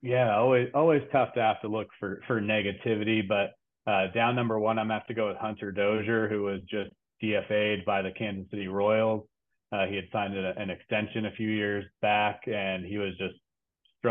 [0.00, 3.52] Yeah, always always tough to have to look for for negativity, but
[3.90, 6.90] uh, down number one, I'm gonna have to go with Hunter Dozier, who was just
[7.22, 9.28] DFA'd by the Kansas City Royals.
[9.72, 13.34] Uh, he had signed a, an extension a few years back, and he was just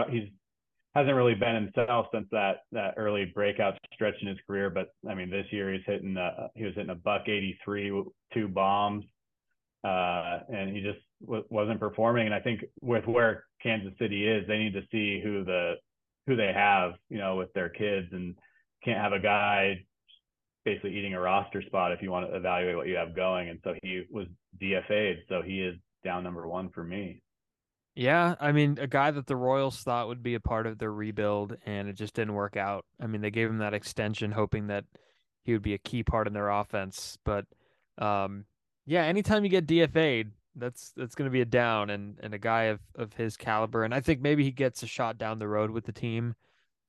[0.09, 0.29] he's
[0.93, 4.69] hasn't really been himself since that that early breakout stretch in his career.
[4.69, 8.47] But I mean, this year he's hitting a, he was hitting a buck 83, two
[8.47, 9.03] bombs
[9.85, 12.25] uh, and he just w- wasn't performing.
[12.25, 15.75] And I think with where Kansas City is, they need to see who the
[16.25, 18.35] who they have, you know, with their kids, and
[18.83, 19.85] can't have a guy
[20.63, 23.49] basically eating a roster spot if you want to evaluate what you have going.
[23.49, 24.25] And so he was
[24.59, 27.21] DFA'd, so he is down number one for me.
[27.95, 30.91] Yeah, I mean, a guy that the Royals thought would be a part of their
[30.91, 32.85] rebuild, and it just didn't work out.
[32.99, 34.83] I mean, they gave him that extension, hoping that
[35.43, 37.45] he would be a key part in their offense, but
[37.97, 38.45] um,
[38.85, 42.37] yeah, anytime you get DFA'd, that's that's going to be a down, and and a
[42.37, 45.47] guy of of his caliber, and I think maybe he gets a shot down the
[45.47, 46.35] road with the team.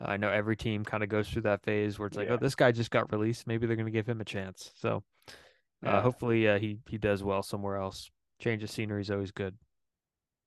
[0.00, 2.36] Uh, I know every team kind of goes through that phase where it's like, oh,
[2.36, 3.46] this guy just got released.
[3.46, 4.70] Maybe they're going to give him a chance.
[4.76, 5.32] So, uh,
[5.82, 6.02] yeah.
[6.02, 8.11] hopefully, uh, he he does well somewhere else.
[8.38, 9.57] Change of scenery is always good.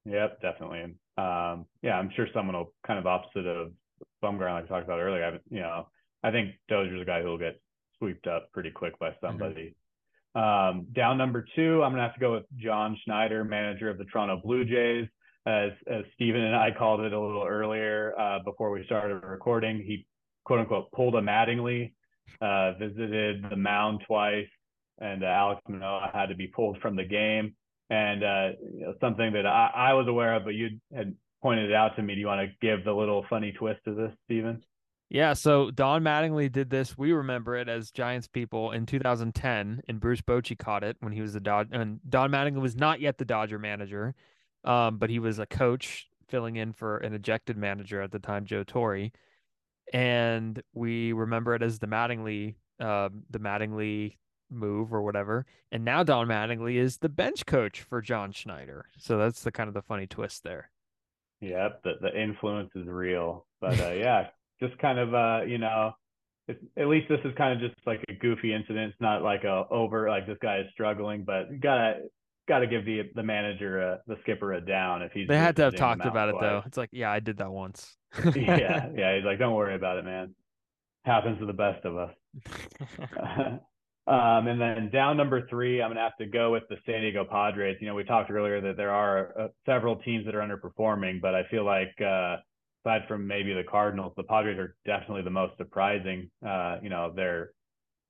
[0.06, 0.96] Yep, definitely.
[1.18, 3.72] Um, yeah, I'm sure someone will kind of opposite of
[4.24, 5.26] Bumgarner, like I talked about earlier.
[5.26, 5.88] I, you know,
[6.24, 7.62] I think Dozier's a guy who will get
[7.98, 9.26] swept up pretty quick by mm-hmm.
[9.26, 9.76] somebody.
[10.36, 13.98] Um, down number two, I'm going to have to go with John Schneider, manager of
[13.98, 15.08] the Toronto Blue Jays.
[15.46, 19.78] As, as Steven and I called it a little earlier uh, before we started recording,
[19.78, 20.06] he
[20.44, 21.94] quote unquote pulled a Mattingly,
[22.42, 24.48] uh, visited the mound twice,
[25.00, 27.56] and uh, Alek Manoah had to be pulled from the game.
[27.90, 31.70] And uh, you know, something that I, I was aware of, but you had pointed
[31.70, 32.14] it out to me.
[32.16, 34.64] Do you want to give the little funny twist to this, Steven?
[35.10, 36.96] Yeah, so Don Mattingly did this.
[36.96, 41.22] We remember it as Giants people in 2010, and Bruce Bochy caught it when he
[41.22, 41.70] was the Dodge.
[41.72, 44.14] And Don Mattingly was not yet the Dodger manager,
[44.64, 48.46] um, but he was a coach filling in for an ejected manager at the time,
[48.46, 49.10] Joe Torre.
[49.92, 54.18] And we remember it as the Mattingly, uh, the Mattingly
[54.50, 55.46] move or whatever.
[55.72, 58.86] And now Don Mattingly is the bench coach for John Schneider.
[58.98, 60.72] So that's the kind of the funny twist there.
[61.42, 63.46] Yep, the the influence is real.
[63.62, 64.28] But uh, yeah,
[64.60, 65.94] just kind of uh you know
[66.78, 69.66] at least this is kind of just like a goofy incident it's not like a
[69.70, 72.02] over like this guy is struggling but gotta
[72.48, 75.62] gotta give the the manager a, the skipper a down if he's they had to
[75.64, 77.96] have talked about it though it's like yeah i did that once
[78.36, 80.34] yeah yeah he's like don't worry about it man
[81.06, 83.60] happens to the best of us
[84.10, 87.02] um, and then down number three, I'm going to have to go with the San
[87.02, 87.78] Diego Padres.
[87.80, 91.36] You know, we talked earlier that there are uh, several teams that are underperforming, but
[91.36, 92.38] I feel like uh,
[92.84, 96.32] aside from maybe the Cardinals, the Padres are definitely the most surprising.
[96.44, 97.52] Uh, you know, they're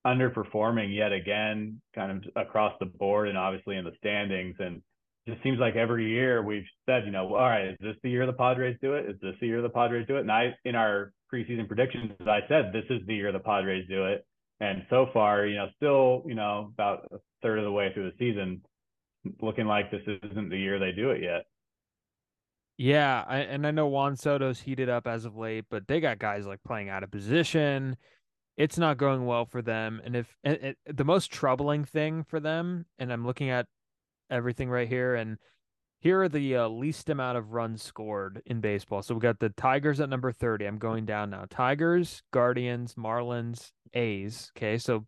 [0.07, 4.55] underperforming yet again, kind of across the board and obviously in the standings.
[4.59, 4.81] And
[5.27, 8.25] just seems like every year we've said, you know, all right, is this the year
[8.25, 9.09] the Padres do it?
[9.09, 10.21] Is this the year the Padres do it?
[10.21, 14.05] And I, in our preseason predictions, I said this is the year the Padres do
[14.05, 14.25] it.
[14.59, 18.11] And so far, you know, still, you know, about a third of the way through
[18.11, 18.61] the season,
[19.41, 21.45] looking like this isn't the year they do it yet.
[22.77, 26.17] Yeah, I, and I know Juan Soto's heated up as of late, but they got
[26.17, 27.97] guys like playing out of position.
[28.55, 30.01] It's not going well for them.
[30.03, 33.65] And if and, the most troubling thing for them, and I'm looking at
[34.29, 35.37] everything right here, and
[36.01, 39.01] here are the uh, least amount of runs scored in baseball.
[39.01, 40.65] So we got the Tigers at number 30.
[40.65, 41.45] I'm going down now.
[41.49, 44.51] Tigers, Guardians, Marlins, A's.
[44.55, 45.05] Okay, so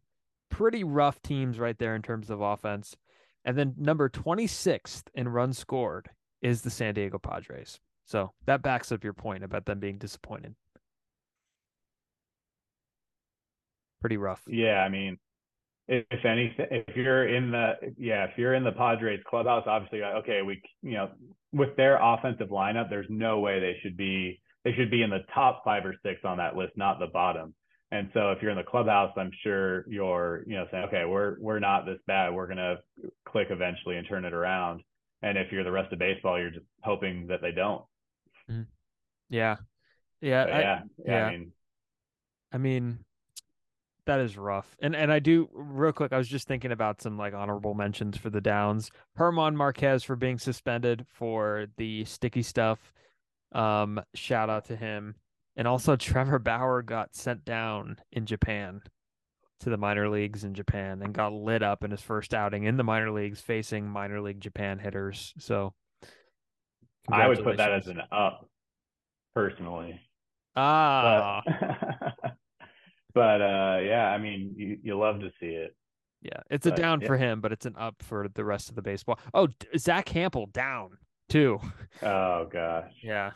[0.49, 2.95] pretty rough teams right there in terms of offense.
[3.45, 6.09] And then number 26th in runs scored
[6.41, 7.79] is the San Diego Padres.
[8.05, 10.55] So that backs up your point about them being disappointed.
[14.01, 14.41] Pretty rough.
[14.47, 15.17] Yeah, I mean,
[15.88, 20.41] if anything, if you're in the yeah, if you're in the Padres clubhouse, obviously, okay,
[20.41, 21.09] we you know
[21.53, 25.25] with their offensive lineup, there's no way they should be they should be in the
[25.34, 27.53] top five or six on that list, not the bottom.
[27.93, 31.36] And so if you're in the clubhouse, I'm sure you're, you know, saying, okay, we're
[31.39, 32.34] we're not this bad.
[32.34, 32.77] We're gonna
[33.25, 34.82] click eventually and turn it around.
[35.21, 37.84] And if you're the rest of baseball, you're just hoping that they don't.
[38.49, 38.67] Mm.
[39.29, 39.57] Yeah,
[40.21, 41.25] yeah, I, yeah, yeah, yeah.
[41.25, 41.51] I mean,
[42.53, 42.99] I mean,
[44.05, 44.75] that is rough.
[44.81, 46.13] And and I do real quick.
[46.13, 48.89] I was just thinking about some like honorable mentions for the Downs.
[49.17, 52.93] German Marquez for being suspended for the sticky stuff.
[53.51, 55.15] Um, shout out to him.
[55.55, 58.81] And also Trevor Bauer got sent down in Japan
[59.59, 62.77] to the minor leagues in Japan and got lit up in his first outing in
[62.77, 65.33] the minor leagues facing minor league Japan hitters.
[65.37, 65.73] So
[67.11, 68.47] I would put that as an up
[69.35, 70.01] personally.
[70.55, 71.41] Ah.
[71.45, 72.15] But,
[73.14, 75.76] but uh yeah, I mean you you love to see it.
[76.22, 77.07] Yeah, it's but, a down yeah.
[77.07, 79.20] for him, but it's an up for the rest of the baseball.
[79.34, 79.47] Oh,
[79.78, 80.97] Zack Hample down
[81.30, 81.59] too.
[82.03, 82.91] Oh gosh.
[83.03, 83.32] Yeah.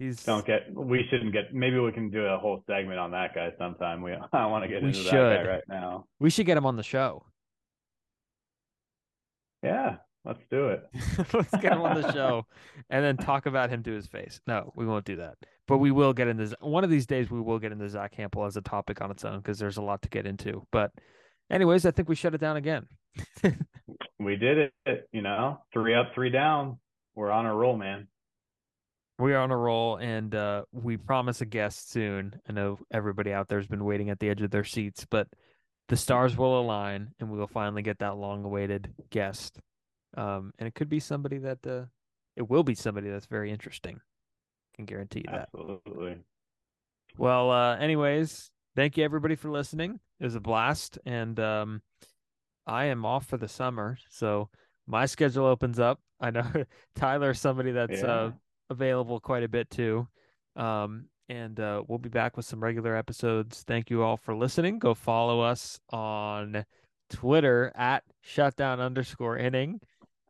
[0.00, 0.74] He's don't get.
[0.74, 1.52] We shouldn't get.
[1.52, 4.00] Maybe we can do a whole segment on that guy sometime.
[4.00, 5.12] We I want to get into should.
[5.12, 6.06] that guy right now.
[6.18, 7.22] We should get him on the show.
[9.62, 10.82] Yeah, let's do it.
[11.32, 12.46] let's get him on the show,
[12.88, 14.40] and then talk about him to his face.
[14.46, 15.36] No, we won't do that.
[15.66, 17.30] But we will get into one of these days.
[17.30, 19.82] We will get into Zack Hample as a topic on its own because there's a
[19.82, 20.66] lot to get into.
[20.72, 20.92] But,
[21.50, 22.86] anyways, I think we shut it down again.
[24.18, 25.08] we did it.
[25.12, 26.78] You know, three up, three down.
[27.14, 28.08] We're on a roll, man
[29.20, 32.40] we are on a roll and uh, we promise a guest soon.
[32.48, 35.28] I know everybody out there has been waiting at the edge of their seats, but
[35.88, 39.58] the stars will align and we will finally get that long awaited guest.
[40.16, 41.84] Um, and it could be somebody that uh,
[42.36, 43.96] it will be somebody that's very interesting.
[43.96, 45.48] I can guarantee you that.
[45.54, 46.18] Absolutely.
[47.16, 50.00] Well, uh, anyways, thank you everybody for listening.
[50.18, 51.82] It was a blast, and um,
[52.66, 54.48] I am off for the summer, so
[54.86, 56.00] my schedule opens up.
[56.20, 56.44] I know
[56.94, 58.12] Tylor's somebody that's uh, yeah.
[58.12, 58.30] uh,
[58.70, 60.06] available quite a bit too.
[60.56, 63.62] Um, and uh, we'll be back with some regular episodes.
[63.66, 64.78] Thank you all for listening.
[64.80, 66.64] Go follow us on
[67.08, 69.80] Twitter at shutdown underscore inning.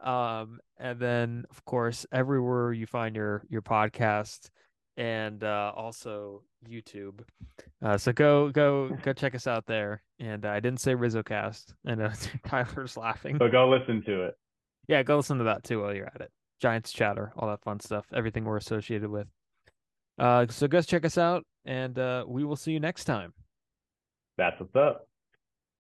[0.02, 4.48] Um, and then of course everywhere you find your your podcast
[4.96, 7.20] and uh, also YouTube.
[7.82, 10.02] Uh, so go go go check us out there.
[10.18, 11.74] And I didn't say RizzoCast.
[11.86, 12.10] I know
[12.46, 13.38] Tylor's laughing.
[13.38, 14.34] So go listen to it.
[14.88, 16.30] Yeah, go listen to that too while you're at it.
[16.60, 19.28] Giants chatter, all that fun stuff, everything we're associated with.
[20.18, 23.32] Uh, so go check us out, and uh, we will see you next time.
[24.36, 25.06] That's what's up.